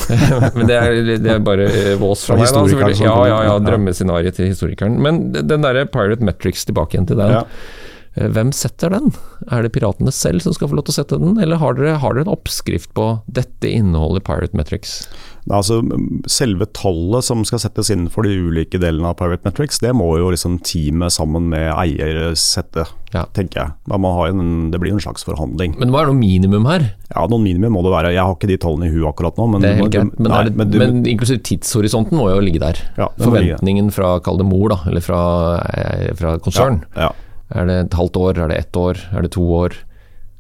[0.56, 1.68] Men det er, det er bare
[2.00, 2.66] vås fra meg, da.
[3.00, 3.60] Ja, ja, ja.
[3.64, 5.02] Drømmescenarioet til historikeren.
[5.02, 7.39] Men den derre Pirate Metrics, tilbake igjen til den.
[7.39, 7.45] Ja.
[8.20, 9.13] Eh, hvem setter den?
[9.47, 11.97] Er det piratene selv som skal få lov til å sette den, eller har dere,
[12.03, 15.01] har dere en oppskrift på dette inneholder Pirate Metrics?
[15.49, 15.80] Altså,
[16.30, 20.11] selve tallet som skal settes inn for de ulike delene av Pirate Metrics, det må
[20.20, 22.84] jo liksom teamet sammen med eier sette,
[23.15, 23.24] ja.
[23.34, 23.72] tenker jeg.
[23.89, 25.78] En, det blir en slags forhandling.
[25.80, 26.89] Men hva er noe minimum her?
[27.07, 28.11] Ja, noen minimum må det være.
[28.13, 29.47] Jeg har ikke de tallene i huet akkurat nå.
[29.55, 30.20] Men, det er helt greit.
[30.20, 32.84] Men, nei, men, du, men, inklusiv tidshorisonten må jo ligge der.
[32.99, 35.24] Ja, Forventningen fra, kall det mor, da, eller fra,
[35.72, 36.84] eh, fra konsern.
[36.99, 37.09] Ja,
[37.50, 39.78] er det et halvt år, er det ett år, er det to år?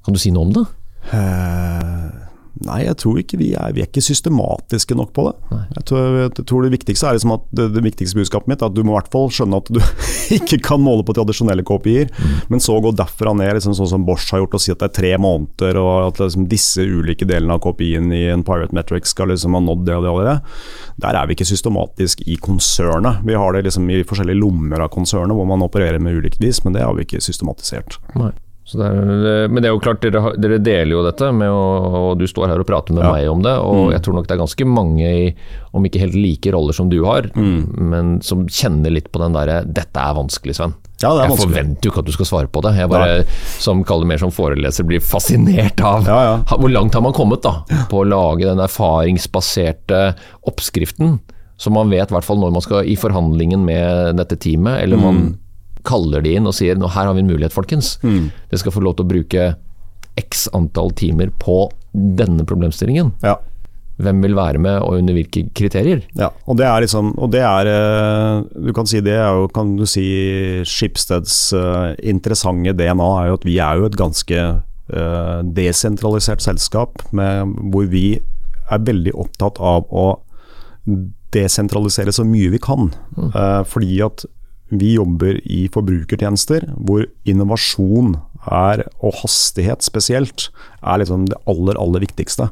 [0.05, 0.65] Kan du si noe om det?
[1.09, 2.28] Uh,
[2.67, 5.59] Nei, jeg tror ikke vi er, vi er ikke systematiske nok på det.
[5.77, 8.67] Jeg tror, jeg tror, Det viktigste er liksom at det, det, viktigste budskapet mitt er
[8.67, 9.79] at du må i hvert fall skjønne at du
[10.37, 12.33] ikke kan måle på tradisjonelle KPI-er, mm.
[12.51, 14.89] men så gå derfra ned, liksom sånn som Bosch har gjort, og si at det
[14.89, 19.07] er tre måneder, og at liksom disse ulike delene av KPI-en i en Pirate Metric
[19.07, 20.35] skal liksom ha nådd det og det og det.
[21.05, 23.23] Der er vi ikke systematisk i konsernet.
[23.23, 26.63] Vi har det liksom i forskjellige lommer av konsernet hvor man opererer med ulikt vis,
[26.65, 28.01] men det har vi ikke systematisert.
[28.19, 28.33] Nei.
[28.77, 31.63] Det er, men det er jo klart, dere, dere, deler jo dette, med å,
[32.09, 33.13] og du står her og prater med ja.
[33.15, 33.55] meg om det.
[33.65, 33.93] Og mm.
[33.95, 35.31] jeg tror nok det er ganske mange, i,
[35.73, 37.57] om ikke helt like roller som du har, mm.
[37.93, 40.77] men som kjenner litt på den derre 'dette er vanskelig, Sven'.
[40.99, 42.73] Ja, jeg forventer jo ikke at du skal svare på det.
[42.75, 43.23] Jeg bare,
[43.63, 46.33] som kaller mer som foreleser, blir fascinert av ja, ja.
[46.51, 47.61] hvor langt har man kommet da,
[47.91, 50.01] på å lage den erfaringsbaserte
[50.51, 51.21] oppskriften,
[51.59, 54.99] som man vet, i hvert fall når man skal i forhandlingen med dette teamet, eller
[54.99, 55.37] man mm
[55.87, 57.97] kaller de inn og sier nå her har vi en mulighet, folkens.
[58.03, 58.29] Mm.
[58.49, 59.49] Dere skal få lov til å bruke
[60.19, 63.13] x antall timer på denne problemstillingen.
[63.23, 63.37] Ja.
[63.99, 66.05] Hvem vil være med, og under hvilke kriterier?
[66.15, 69.49] Ja, og det er liksom Og det er eh, Du kan si det er jo
[69.51, 70.05] Kan du si
[70.63, 77.03] Schibsteds uh, interessante DNA er jo at vi er jo et ganske uh, desentralisert selskap
[77.11, 78.21] med, hvor vi
[78.71, 80.07] er veldig opptatt av å
[81.33, 82.91] desentralisere så mye vi kan.
[83.17, 83.31] Mm.
[83.33, 84.23] Uh, fordi at
[84.69, 88.15] vi jobber i forbrukertjenester hvor innovasjon
[88.45, 90.49] er, og hastighet spesielt,
[90.81, 92.49] er liksom det aller, aller viktigste.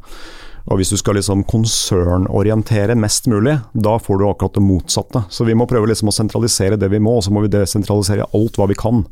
[0.68, 5.24] Og Hvis du skal liksom konsernorientere mest mulig, da får du akkurat det motsatte.
[5.32, 8.28] Så vi må prøve liksom å sentralisere det vi må, og så må vi desentralisere
[8.36, 9.06] alt hva vi kan.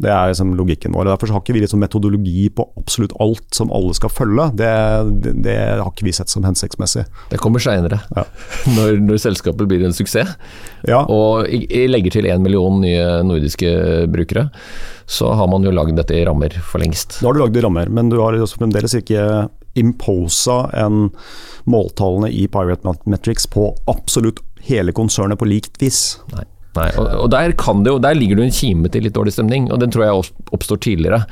[0.00, 1.10] Det er liksom logikken vår.
[1.10, 4.48] Derfor har ikke vi liksom metodologi på absolutt alt som alle skal følge.
[4.56, 4.72] Det,
[5.26, 7.04] det, det har ikke vi sett som hensiktsmessig.
[7.28, 8.24] Det kommer seinere, ja.
[8.78, 10.32] når, når, selskapet blir en suksess.
[10.88, 11.02] Ja.
[11.12, 14.48] Og jeg legger til én million nye nordiske brukere
[15.06, 17.20] så har man jo lagd dette i rammer for lengst.
[17.20, 19.20] Da har du lagd det i rammer, men du har fremdeles ikke
[19.76, 21.08] imposa en
[21.70, 26.18] måltallene i Pirate Metrics på absolutt hele konsernet på likt vis.
[26.34, 26.46] Nei.
[26.76, 27.54] Nei, og, og der,
[27.88, 30.80] jo, der, ligger det en kime til litt dårlig stemning, og den tror jeg oppstår
[30.84, 31.22] tidligere.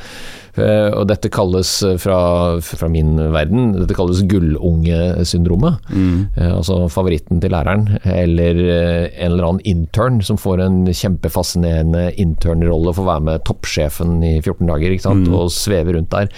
[0.54, 2.16] Uh, og dette kalles eh, fra,
[2.62, 5.88] fra, min verden dette kalles gullungesyndromet.
[5.90, 6.20] Mm.
[6.36, 12.92] Uh, altså favoritten til læreren, eller en eller annen intern som får en kjempefascinerende internrolle
[12.92, 15.26] og får være med toppsjefen i 14 dager mm.
[15.34, 16.30] og sveve rundt der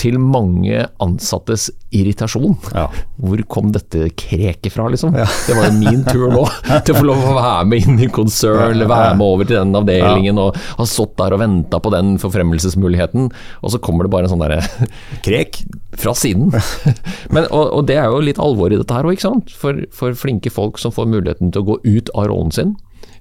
[0.00, 2.56] til mange ansattes irritasjon.
[2.74, 2.88] Ja.
[3.22, 5.14] Hvor kom dette kreket fra, liksom?
[5.18, 5.26] Ja.
[5.46, 6.42] Det var jo min tur nå
[6.86, 9.78] til å få lov å være med inn i konsern, være med over til den
[9.78, 13.30] avdelingen og ha stått der og venta på den forfremmelsesmuligheten,
[13.62, 14.62] og så kommer det bare en sånn derre
[15.26, 15.60] Krek?
[16.00, 16.50] Fra siden.
[17.34, 19.54] Men, og, og, det er jo litt alvor i dette her òg, ikke sant?
[19.58, 22.74] For, for, flinke folk som får muligheten til å gå ut av rollen sin,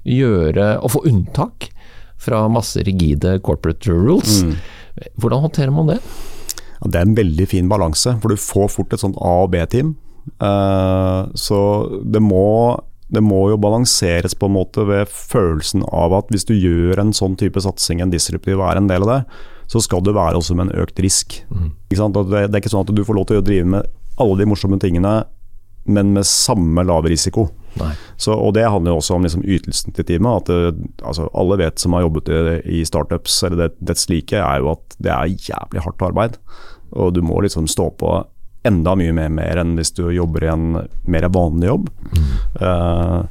[0.03, 1.69] gjøre og få unntak
[2.23, 4.41] fra masse rigide corporate rules.
[4.43, 4.55] Mm.
[5.19, 5.99] Hvordan håndterer man det?
[6.83, 9.95] Det er en veldig fin balanse, for du får fort et sånt A- og B-team.
[10.39, 11.59] Uh, så
[12.03, 12.79] det må,
[13.11, 17.15] det må jo balanseres på en måte ved følelsen av at hvis du gjør en
[17.15, 19.19] sånn type satsing, en disruptiv er en del av det,
[19.73, 21.39] så skal det være også med en økt risk.
[21.49, 21.71] Mm.
[21.89, 23.87] Det, det, er ikke sånn at du får lov til å drive med
[24.21, 25.23] alle de morsomme tingene,
[25.89, 27.47] men med samme lav risiko.
[28.21, 30.43] Så, og Det handler jo også om liksom ytelsen til teamet.
[30.43, 32.41] at det, altså Alle vet som har jobbet i,
[32.77, 36.37] i startups eller det, dets like, er jo at det er jævlig hardt arbeid.
[36.93, 38.13] Og du må liksom stå på
[38.63, 40.67] enda mye mer, mer enn hvis du jobber i en
[41.09, 41.89] mer vanlig jobb.
[42.13, 42.29] Mm.
[42.61, 43.25] Uh,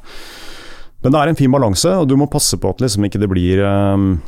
[1.03, 3.31] men det er en fin balanse, og du må passe på at liksom ikke det
[3.31, 4.19] blir um,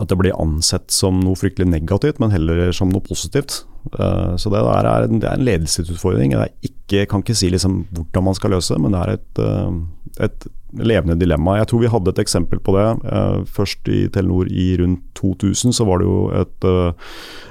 [0.00, 3.62] at det blir ansett som noe fryktelig negativt, men heller som noe positivt.
[3.94, 6.34] Uh, så det, er, det er en ledelsesutfordring.
[6.34, 9.42] Jeg ikke, kan ikke si liksom hvordan man skal løse, det, men det er et,
[9.44, 11.60] uh, et, levende dilemma.
[11.60, 12.88] Jeg tror vi hadde et eksempel på det.
[13.06, 16.68] Uh, først i Telenor i rundt 2000 så var det jo et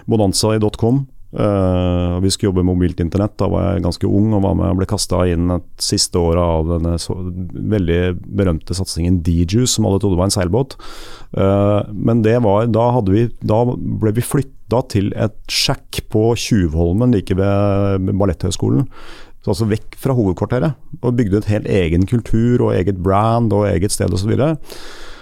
[0.09, 3.33] bonanza i .com Uh, vi skulle jobbe med mobilt internett.
[3.41, 6.43] Da var jeg ganske ung og var med og ble kasta inn et siste året
[6.43, 7.15] av denne så,
[7.73, 10.77] veldig berømte satsingen D-Juice, som alle trodde var en seilbåt.
[11.33, 17.15] Uh, men det var, da, vi, da ble vi flytta til et sjakk på Tjuvholmen
[17.17, 18.85] like ved Balletthøgskolen.
[19.43, 20.77] Altså vekk fra hovedkvarteret.
[21.01, 24.37] Og bygde et helt egen kultur og eget brand og eget sted osv.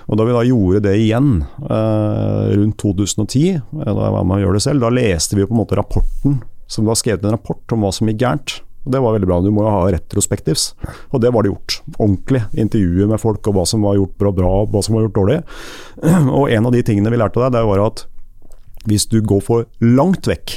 [0.07, 1.29] Og Da vi da gjorde det igjen
[1.67, 5.45] eh, rundt 2010, eh, da jeg var med å gjøre det selv, da leste vi
[5.45, 6.41] på en måte rapporten
[6.71, 8.61] som var skrevet en rapport om hva som gikk gærent.
[8.81, 9.37] Det var veldig bra.
[9.43, 10.71] Du må jo ha retrospektivs.
[11.11, 11.81] Og det var det gjort.
[11.99, 12.41] Ordentlig.
[12.57, 15.19] Intervjuer med folk og hva som var gjort bra, bra og hva som var gjort
[15.19, 15.37] dårlig.
[16.39, 18.05] Og en av de tingene vi lærte deg, det var at
[18.89, 20.55] hvis du går for langt vekk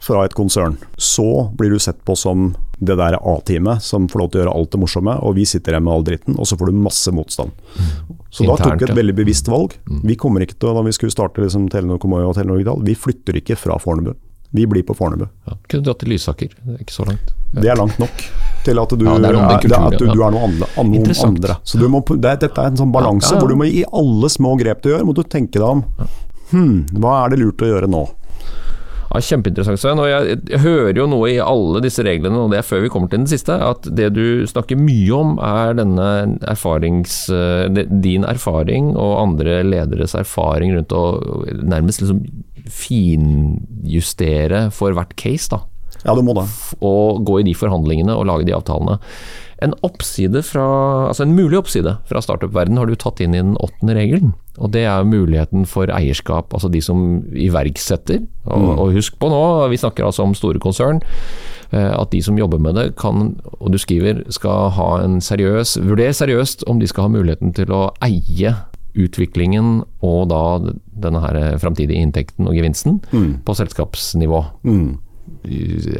[0.00, 4.30] fra et konsern, så blir du sett på som det der A-teamet som får lov
[4.30, 6.56] til å gjøre alt det morsomme, og vi sitter her med all dritten, og så
[6.56, 7.52] får du masse motstand.
[8.30, 9.76] Så Internt, da tok vi et veldig bevisst valg.
[9.84, 10.00] Mm.
[10.08, 12.96] Vi kommer ikke til, da vi skulle starte liksom, Telenor Komoy og Telenor Digital, vi
[12.96, 14.14] flytter ikke fra Fornebu.
[14.56, 15.28] Vi blir på Fornebu.
[15.46, 15.58] Ja.
[15.68, 17.34] Kunne dratt til Lysaker, det er ikke så langt.
[17.52, 18.24] Det er langt nok
[18.64, 20.70] til at du, Ja, er noe er, er, at du, du er noe andre.
[20.80, 21.58] Noen andre.
[21.62, 24.30] Så du må, det, dette er en sånn balanse Ja, hvor du må i alle
[24.32, 25.84] små grep du gjør, må du tenke deg om.
[26.50, 28.02] Hm, hva er det lurt å gjøre nå?
[29.10, 29.98] Ja, Kjempeinteressant, Sven.
[29.98, 32.90] Og jeg, jeg hører jo noe i alle disse reglene, og det er før vi
[32.94, 36.06] kommer til den siste, at det du snakker mye om er denne
[36.50, 37.24] erfarings...
[37.34, 41.02] eh, Din erfaring og andre lederes erfaring rundt å
[41.58, 42.22] nærmest liksom
[42.70, 45.64] finjustere for hvert case, da.
[46.04, 46.46] Ja, du må det.
[46.86, 49.00] Og gå i de forhandlingene og lage de avtalene.
[49.62, 50.62] En oppside fra,
[51.10, 54.30] altså en mulig oppside fra startup-verden har du tatt inn i den åttende regelen.
[54.56, 58.22] Og det er muligheten for eierskap, altså de som iverksetter.
[58.46, 61.02] Og, og husk på nå, vi snakker altså om store konsern.
[61.72, 65.76] eh, At de som jobber med det kan, og du skriver, skal ha en seriøs
[65.84, 68.56] Vurder seriøst om de skal ha muligheten til å eie
[68.96, 70.40] utviklingen og da
[71.00, 72.96] denne her framtidige inntekten og gevinsten
[73.44, 74.40] på selskapsnivå.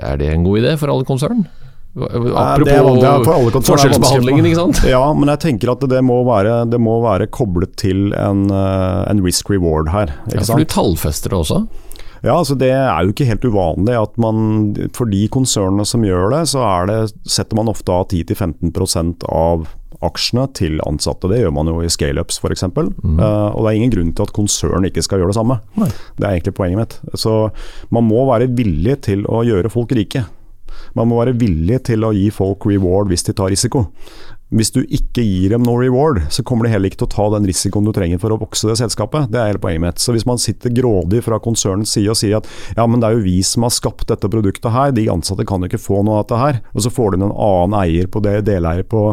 [0.03, 1.47] Er det en god idé for alle konsern?
[1.97, 3.11] Apropos det
[3.53, 4.83] det forskjellsbehandlingen, ikke sant?
[4.87, 9.01] Ja, men jeg tenker at det må være, det må være koblet til en, eh,
[9.11, 10.15] en risk reward her.
[10.31, 11.65] Ja, for du tallfester det også?
[12.21, 16.35] Ja, altså Det er jo ikke helt uvanlig at man For de konsernene som gjør
[16.35, 19.69] det, så det, setter man ofte av 10-15% av
[20.05, 21.29] aksjene til ansatte.
[21.29, 22.65] Det gjør man jo i scaleups f.eks.
[22.73, 23.19] Mm.
[23.21, 25.59] Uh, og det er ingen grunn til at konsern ikke skal gjøre det samme.
[25.77, 27.19] Det er egentlig poenget mitt.
[27.21, 27.35] Så
[27.93, 30.25] man må være villig til å gjøre folk rike.
[30.99, 33.87] Man må være villig til å gi folk reward hvis de tar risiko.
[34.51, 37.27] Hvis du ikke gir dem noe reward, så kommer de heller ikke til å ta
[37.37, 39.29] den risikoen du trenger for å vokse det selskapet.
[39.31, 40.03] Det er hele poenget mitt.
[40.03, 43.19] Så hvis man sitter grådig fra konsernets side og sier at ja, men det er
[43.19, 46.19] jo vi som har skapt dette produktet her, de ansatte kan jo ikke få noe
[46.19, 49.05] av dette her, og så får du en annen eier på det, deleier på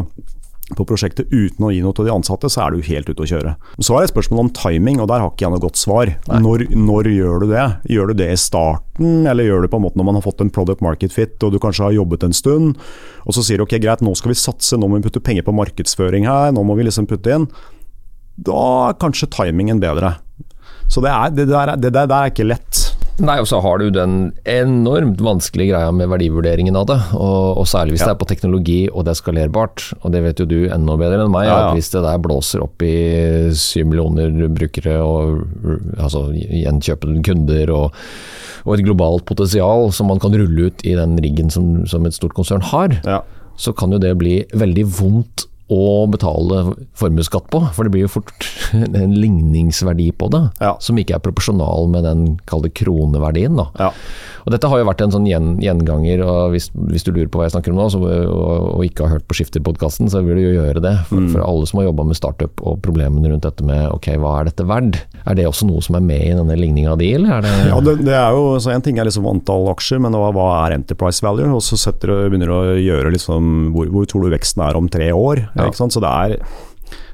[0.76, 3.28] på prosjektet uten å gi noe til de ansatte, så er du helt ute å
[3.30, 3.54] kjøre.
[3.80, 6.10] Så er det et spørsmål om timing, og der har ikke jeg noe godt svar.
[6.44, 7.64] Når, når gjør du det?
[7.94, 10.26] Gjør du det i starten, eller gjør du det på en måte når man har
[10.26, 12.76] fått en product market fit og du kanskje har jobbet en stund,
[13.24, 15.46] og så sier du ok, greit, nå skal vi satse, nå må vi putte penger
[15.48, 17.48] på markedsføring her, nå må vi liksom putte inn.
[18.38, 18.60] Da
[18.90, 20.16] er kanskje timingen bedre.
[20.88, 22.84] Så det, er, det, der, er- det der, der er ikke lett.
[23.18, 24.12] Nei, og så har du den
[24.46, 26.98] enormt vanskelige greia med verdivurderingen av det.
[27.18, 29.88] Og, og særlig hvis det er på teknologi og det er skalerbart.
[30.04, 31.48] Og det vet jo du enda bedre enn meg.
[31.48, 31.64] Ja, ja.
[31.72, 32.92] At hvis det der blåser opp i
[33.58, 35.42] syv millioner brukere og
[35.98, 37.98] altså, gjenkjøpende kunder og,
[38.62, 42.14] og et globalt potensial som man kan rulle ut i den riggen som, som et
[42.14, 43.22] stort konsern har, Ja.
[43.58, 46.62] så kan jo det bli veldig vondt å betale
[46.96, 47.60] formuesskatt på.
[47.76, 50.74] For det blir jo fort en ligningsverdi på det, Ja.
[50.80, 53.58] som ikke er proporsjonal med den kalde kroneverdien.
[53.78, 53.90] Ja.
[54.46, 57.40] Og Dette har jo vært en sånn gjen, gjenganger, og hvis, hvis du lurer på
[57.40, 60.38] hva jeg snakker om nå, så, og, og ikke har hørt på Skifter-podkasten, så vil
[60.40, 60.94] du jo gjøre det.
[61.10, 64.38] For, for alle som har jobba med startup og problemene rundt dette med ok, hva
[64.40, 65.02] er dette verdt?
[65.28, 67.80] Er det også noe som er med i denne ligninga di, eller er det Ja,
[67.84, 70.78] det, det er jo, så En ting er liksom antall aksjer, men hva, hva er
[70.78, 71.50] enterprise value?
[71.58, 74.78] Og så setter du, begynner du å gjøre liksom, hvor, hvor tror du veksten er
[74.80, 75.44] om tre år?
[75.58, 75.70] Ja.
[75.74, 76.36] Så det er,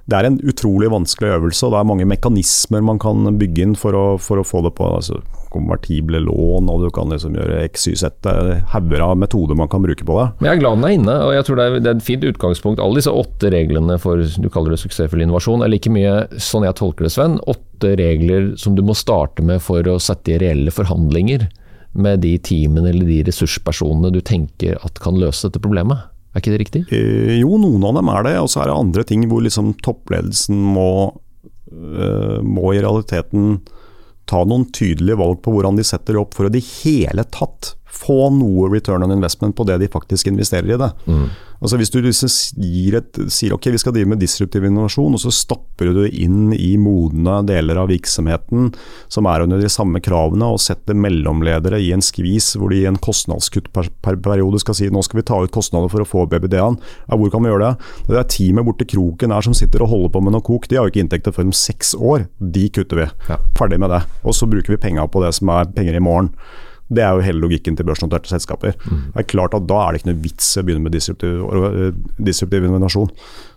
[0.05, 3.78] det er en utrolig vanskelig øvelse, og det er mange mekanismer man kan bygge inn
[3.78, 4.90] for å, for å få det på.
[5.01, 5.22] Altså,
[5.55, 8.11] konvertible lån, og du kan liksom gjøre x, y, z.
[8.24, 10.26] Det er hauger av metoder man kan bruke på det.
[10.40, 12.07] Men jeg er glad den er inne, og jeg tror det er, det er et
[12.07, 12.82] fint utgangspunkt.
[12.82, 16.78] Alle disse åtte reglene for du kaller det suksessfull innovasjon, er like mye, sånn jeg
[16.80, 20.74] tolker det, Sven, åtte regler som du må starte med for å sette i reelle
[20.74, 21.47] forhandlinger
[21.95, 26.11] med de teamene eller de ressurspersonene du tenker at kan løse dette problemet.
[26.35, 26.82] Er ikke det riktig?
[26.91, 29.70] Eh, jo, noen av dem er det, og så er det andre ting hvor liksom
[29.87, 30.91] toppledelsen må,
[31.70, 33.61] eh, må i realiteten
[34.26, 38.28] ta noen tydelige valg på hvordan de setter opp for i det hele tatt få
[38.34, 40.92] noe return on investment på det de faktisk investerer i det.
[41.64, 42.28] Altså Hvis du liksom
[42.61, 46.11] gir et, sier ok, vi skal drive med disruptiv innovasjon, og så stapper du det
[46.20, 48.72] inn i modne deler av virksomheten
[49.09, 52.88] som er under de samme kravene, og setter mellomledere i en skvis hvor de i
[52.90, 56.09] en kostnadskutt per, per periode skal si nå skal vi ta ut kostnader for å
[56.09, 56.76] få BBD-en.
[57.09, 57.90] Ja, hvor kan vi gjøre det?
[58.11, 60.80] Det er teamet borti kroken her som sitter og holder på med noe kok, de
[60.80, 62.28] har jo ikke inntekter før om seks år.
[62.38, 63.09] De kutter vi.
[63.30, 63.40] Ja.
[63.57, 64.05] Ferdig med det.
[64.26, 66.34] Og så bruker vi penga på det som er penger i morgen.
[66.93, 68.74] Det er jo hele logikken til børsnoterte selskaper.
[68.76, 71.41] Det er klart at Da er det ikke noe vits i å begynne med disruptiv,
[71.41, 73.09] eh, disruptiv innovasjon.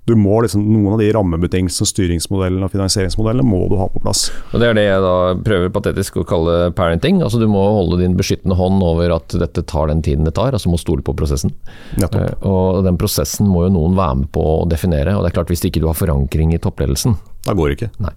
[0.07, 4.30] Du må liksom, Noen av de rammebetingelsene, styringsmodellene og finansieringsmodellene må du ha på plass.
[4.53, 7.19] Og Det er det jeg da prøver patetisk å kalle parenting.
[7.21, 10.53] Altså Du må holde din beskyttende hånd over at dette tar den tiden det tar,
[10.55, 11.51] altså må stole på prosessen.
[11.97, 12.21] Nettopp.
[12.32, 15.17] Eh, Og den prosessen må jo noen være med på å definere.
[15.17, 17.91] Og det er klart Hvis ikke du har forankring i toppledelsen, Da går det ikke.
[17.99, 18.13] nei.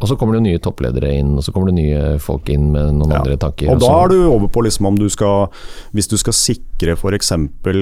[0.00, 2.94] Og så kommer det nye toppledere inn, og så kommer det nye folk inn med
[2.96, 3.18] noen Ja.
[3.20, 3.68] andre tanker.
[3.68, 5.48] Og da er du over på liksom om du skal
[5.92, 7.32] Hvis du skal sikre f.eks.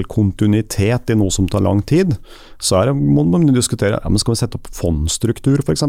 [0.07, 2.17] kontinuitet i noe som tar lang tid,
[2.59, 5.83] så det, må man diskutere ja, men skal vi sette opp fondsstruktur f.eks.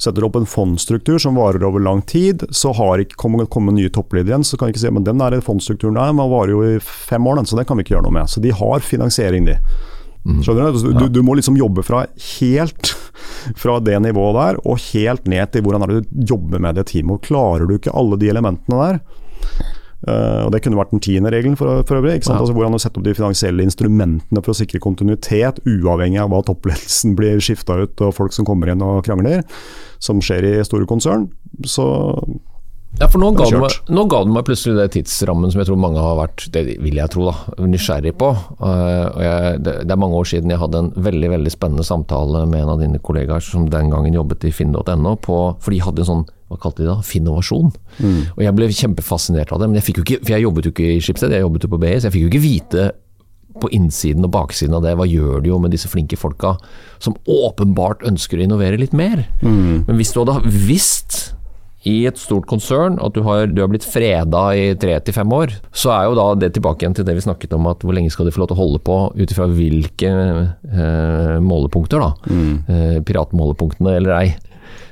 [0.00, 3.74] setter du opp en fondsstruktur som varer over lang tid, så har ikke kommet, kommet
[3.74, 6.54] nye toppledere igjen, så kan vi ikke si men den der fondsstrukturen der man varer
[6.54, 8.30] jo i fem år, den, så den kan vi ikke gjøre noe med.
[8.30, 9.58] Så de har finansiering, de.
[10.44, 12.04] Skjønner Du du, du må liksom jobbe fra
[12.38, 12.94] helt
[13.58, 17.18] fra det nivået der, og helt ned til hvordan er du jobber med det teamet.
[17.18, 19.04] og Klarer du ikke alle de elementene der,
[20.08, 22.22] Uh, og Det kunne vært den tiende regelen for, for øvrig.
[22.24, 22.38] Ja.
[22.38, 26.40] Altså Hvordan å sette opp de finansielle instrumentene for å sikre kontinuitet, uavhengig av hva
[26.46, 29.44] toppledelsen blir skifta ut og folk som kommer inn og krangler,
[30.00, 31.28] som skjer i store konsern.
[31.68, 31.84] Så
[32.98, 35.68] ja, for nå ga, du meg, nå ga du meg plutselig det tidsrammen som jeg
[35.68, 38.32] tror mange har vært, det vil jeg tro, da, nysgjerrig på.
[38.58, 41.86] Uh, og jeg, det, det, er mange år siden jeg hadde en veldig veldig spennende
[41.86, 46.04] samtale med en av dine kollegaer som den gangen jobbet i finn.no, for de hadde
[46.04, 47.70] en sånn hva kalte de da, Finnovasjon.
[48.02, 48.22] Mm.
[48.34, 50.74] Og jeg ble kjempefascinert av det, men jeg fikk jo ikke, for jeg jobbet jo
[50.74, 52.88] ikke i Schibsted, jeg jobbet jo på BI, så jeg fikk jo ikke vite
[53.60, 56.56] på innsiden og baksiden av det, hva gjør de jo med disse flinke folka
[57.02, 59.24] som åpenbart ønsker å innovere litt mer.
[59.44, 59.86] Mm.
[59.86, 61.20] Men hvis du hadde visst
[61.88, 65.30] i et stort konsern at du har, du har blitt freda i tre til fem
[65.32, 67.96] år, så er jo da det tilbake igjen til det vi snakket om, at hvor
[67.96, 72.10] lenge skal de få lov til å holde på ut ifra hvilke eh, målepunkter, da.
[72.28, 72.52] Mm.
[72.68, 74.26] Eh, piratmålepunktene eller ei.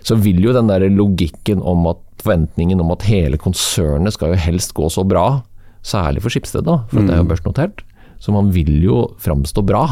[0.07, 4.41] Så vil jo den der logikken om at forventningen om at hele konsernet skal jo
[4.41, 5.43] helst gå så bra,
[5.85, 7.05] særlig for Skipsted, da, for mm.
[7.05, 7.33] det er jo mm.
[7.35, 7.85] børsnotert,
[8.19, 9.85] så man vil jo framstå bra.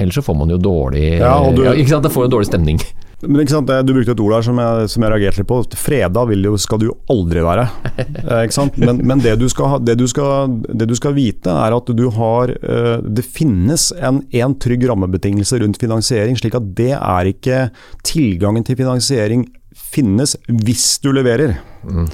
[0.00, 2.00] Ellers så får man jo dårlig ja, du, ja?
[2.00, 2.78] Det får jo dårlig stemning.
[3.22, 5.60] Men ikke sant, Du brukte et ord der som jeg, som jeg reagerte litt på.
[5.76, 7.68] Freda jo, skal du jo aldri være.
[8.20, 8.76] Eh, ikke sant?
[8.80, 12.02] Men, men det, du skal, det, du skal, det, du skal, vite, er at du
[12.14, 17.62] har eh, Det finnes en, en trygg rammebetingelse rundt finansiering, slik at det er ikke
[18.06, 19.46] tilgangen til finansiering
[19.90, 21.56] finnes hvis du leverer.
[21.84, 22.08] Mm.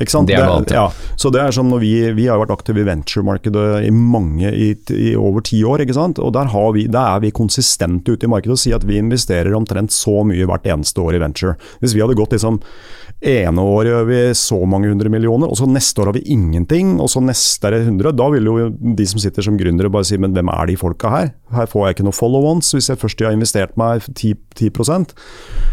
[0.00, 0.30] Ikke sant?
[0.30, 0.72] Det er annet.
[0.74, 0.86] Ja.
[1.20, 4.72] Så det er som når vi, vi har vært aktive i venture-markedet i mange, i,
[4.94, 5.84] i, over ti år.
[5.84, 6.20] ikke sant?
[6.22, 9.54] Og der, vi, der, er vi konsistente ute i markedet og sier at vi investerer
[9.56, 11.56] omtrent så mye hvert eneste år i venture.
[11.82, 12.62] Hvis vi hadde gått liksom
[13.22, 16.96] ene året gjør vi så mange hundre millioner, og så neste år har vi ingenting,
[16.98, 18.16] og så neste er det 100.
[18.18, 21.12] Da vil jo de som sitter som gründere bare si men hvem er de folka
[21.12, 21.30] her?
[21.54, 25.14] Her får jeg ikke noe follow-ons hvis jeg først har investert meg 10, 10%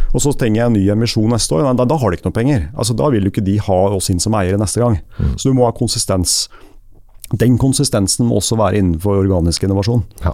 [0.10, 1.68] og så trenger jeg en ny emisjon neste år.
[1.78, 2.64] Da, da har de ikke noe penger.
[2.74, 5.00] Altså, da vil du ikke de ha oss inn som eiere neste gang.
[5.20, 5.38] Mm.
[5.38, 6.48] Så du må ha konsistens.
[7.30, 10.02] Den konsistensen må også være innenfor organisk innovasjon.
[10.24, 10.32] Ja.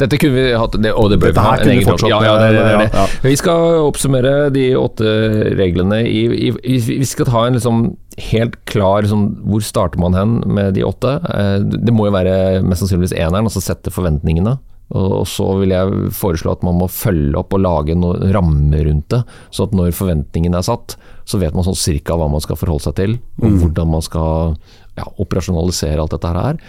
[0.00, 2.36] Dette kunne vi hatt, det, og det bør vi ha kunne vi fortsatt, ja, ja,
[2.40, 2.86] det, det, det.
[2.94, 5.12] Ja, Vi skal oppsummere de åtte
[5.58, 7.82] reglene i, i, Vi skal ta en liksom
[8.30, 11.18] helt klar sånn, Hvor starter man hen med de åtte?
[11.28, 14.56] Eh, det må jo være mest sannsynligvis eneren, altså sette forventningene.
[14.96, 19.10] Og så vil jeg foreslå at man må følge opp og lage noen rammer rundt
[19.12, 19.20] det.
[19.52, 20.96] Så at når forventningene er satt,
[21.28, 23.16] så vet man sånn cirka hva man skal forholde seg til.
[23.42, 23.58] Og mm.
[23.62, 24.56] hvordan man skal
[24.98, 26.60] ja, operasjonalisere alt dette her.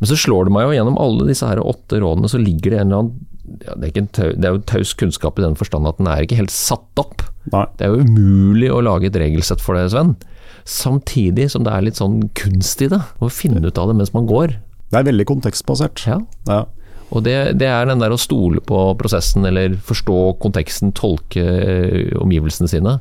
[0.00, 2.80] Men så slår det meg jo gjennom alle disse her åtte rådene, så ligger det
[2.82, 3.26] en eller annen
[3.64, 6.24] ja, det, er tau, det, er jo taus kunnskap i den forstand at den er
[6.24, 7.22] ikke helt satt opp.
[7.52, 7.64] Nei.
[7.78, 10.16] Det er jo umulig å lage et regelsett for det, Sven.
[10.68, 13.00] Samtidig som det er litt sånn kunst i det.
[13.00, 14.58] Å finne ut av det mens man går.
[14.92, 16.04] Det er veldig kontekstbasert.
[16.08, 16.18] Ja.
[16.48, 16.60] ja.
[17.08, 22.12] Og det, det, er den der å stole på prosessen, eller forstå konteksten, tolke eh,
[22.20, 22.98] omgivelsene sine,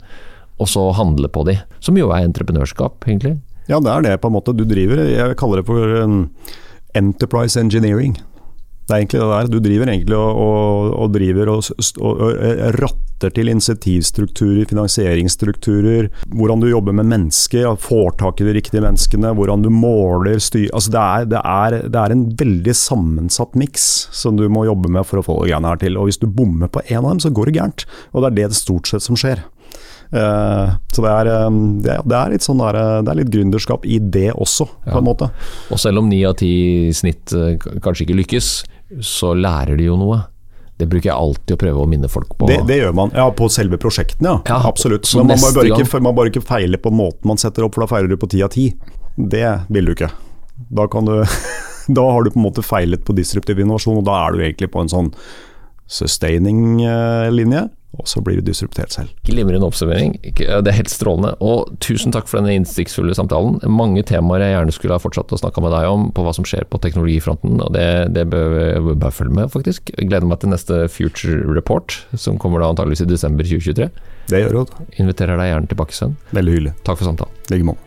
[0.57, 1.57] og så handle på de.
[1.83, 3.35] Som jo er entreprenørskap, egentlig.
[3.67, 4.55] Ja, det er det, på en måte.
[4.55, 6.21] Du driver Jeg kaller det for um,
[6.95, 8.15] enterprise engineering.
[8.87, 9.47] Det er egentlig det der.
[9.51, 12.21] Du driver egentlig og, og, og driver og, og,
[12.79, 19.33] ratter til insentivstrukturer, finansieringsstrukturer, hvordan du jobber med mennesker, får tak i de riktige menneskene,
[19.35, 24.07] hvordan du måler, styr altså det, er, det, er, det er en veldig sammensatt miks
[24.15, 25.99] som du må jobbe med for å få greiene her til.
[25.99, 27.87] Og Hvis du bommer på én av dem, så går det gærent.
[28.13, 29.43] Og det er det stort sett som skjer.
[30.07, 31.27] Uh, så det er,
[31.83, 35.09] det, det er, litt sånn der, det er litt gründerskap i det også, på en
[35.09, 35.27] måte.
[35.73, 37.33] Og selv om ni av ti snitt
[37.83, 38.51] kanskje ikke lykkes,
[39.03, 40.21] så lærer de jo noe.
[40.77, 42.49] Det bruker jeg alltid å prøve å minne folk på.
[42.51, 44.41] Det, det gjør man, ja, på selve prosjektene, ja.
[44.45, 45.09] ja Absolutt.
[45.17, 47.89] Men man må, ikke, man bare ikke feile på måten man setter opp, for da
[47.89, 48.69] feiler du på ti av ti.
[49.17, 50.11] Det vil du ikke.
[50.69, 51.15] Da, du,
[51.97, 54.69] da har du på en måte feilet på disruptiv innovasjon, og da er du egentlig
[54.73, 55.11] på en sånn
[55.87, 57.63] sustaining-linje
[57.95, 59.13] og så blir du disruptert selv.
[59.25, 60.17] Glimrende oppsummering.
[60.35, 61.33] Det er helt strålende.
[61.43, 63.57] Og tusen takk for denne innsiktsfulle samtalen.
[63.71, 66.45] Mange temaer jeg gjerne skulle ha fortsatt å snakke med deg om på hva som
[66.47, 69.93] skjer på teknologifronten, og det, det bør vi bare følge med, faktisk.
[69.95, 73.89] Jeg gleder meg til neste Future Report, som kommer da antageligvis i desember 2023.
[74.27, 74.79] Det gjør du.
[75.01, 76.17] Inviterer deg gjerne tilbake, sønn.
[76.35, 76.77] Veldig hyggelig.
[76.83, 77.43] Takk for samtalen.
[77.53, 77.83] Like måte.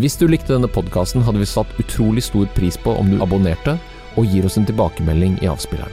[0.00, 3.76] Hvis du likte denne podkasten, hadde vi satt utrolig stor pris på om du abonnerte
[4.16, 5.92] og gir oss en tilbakemelding i avspilleren.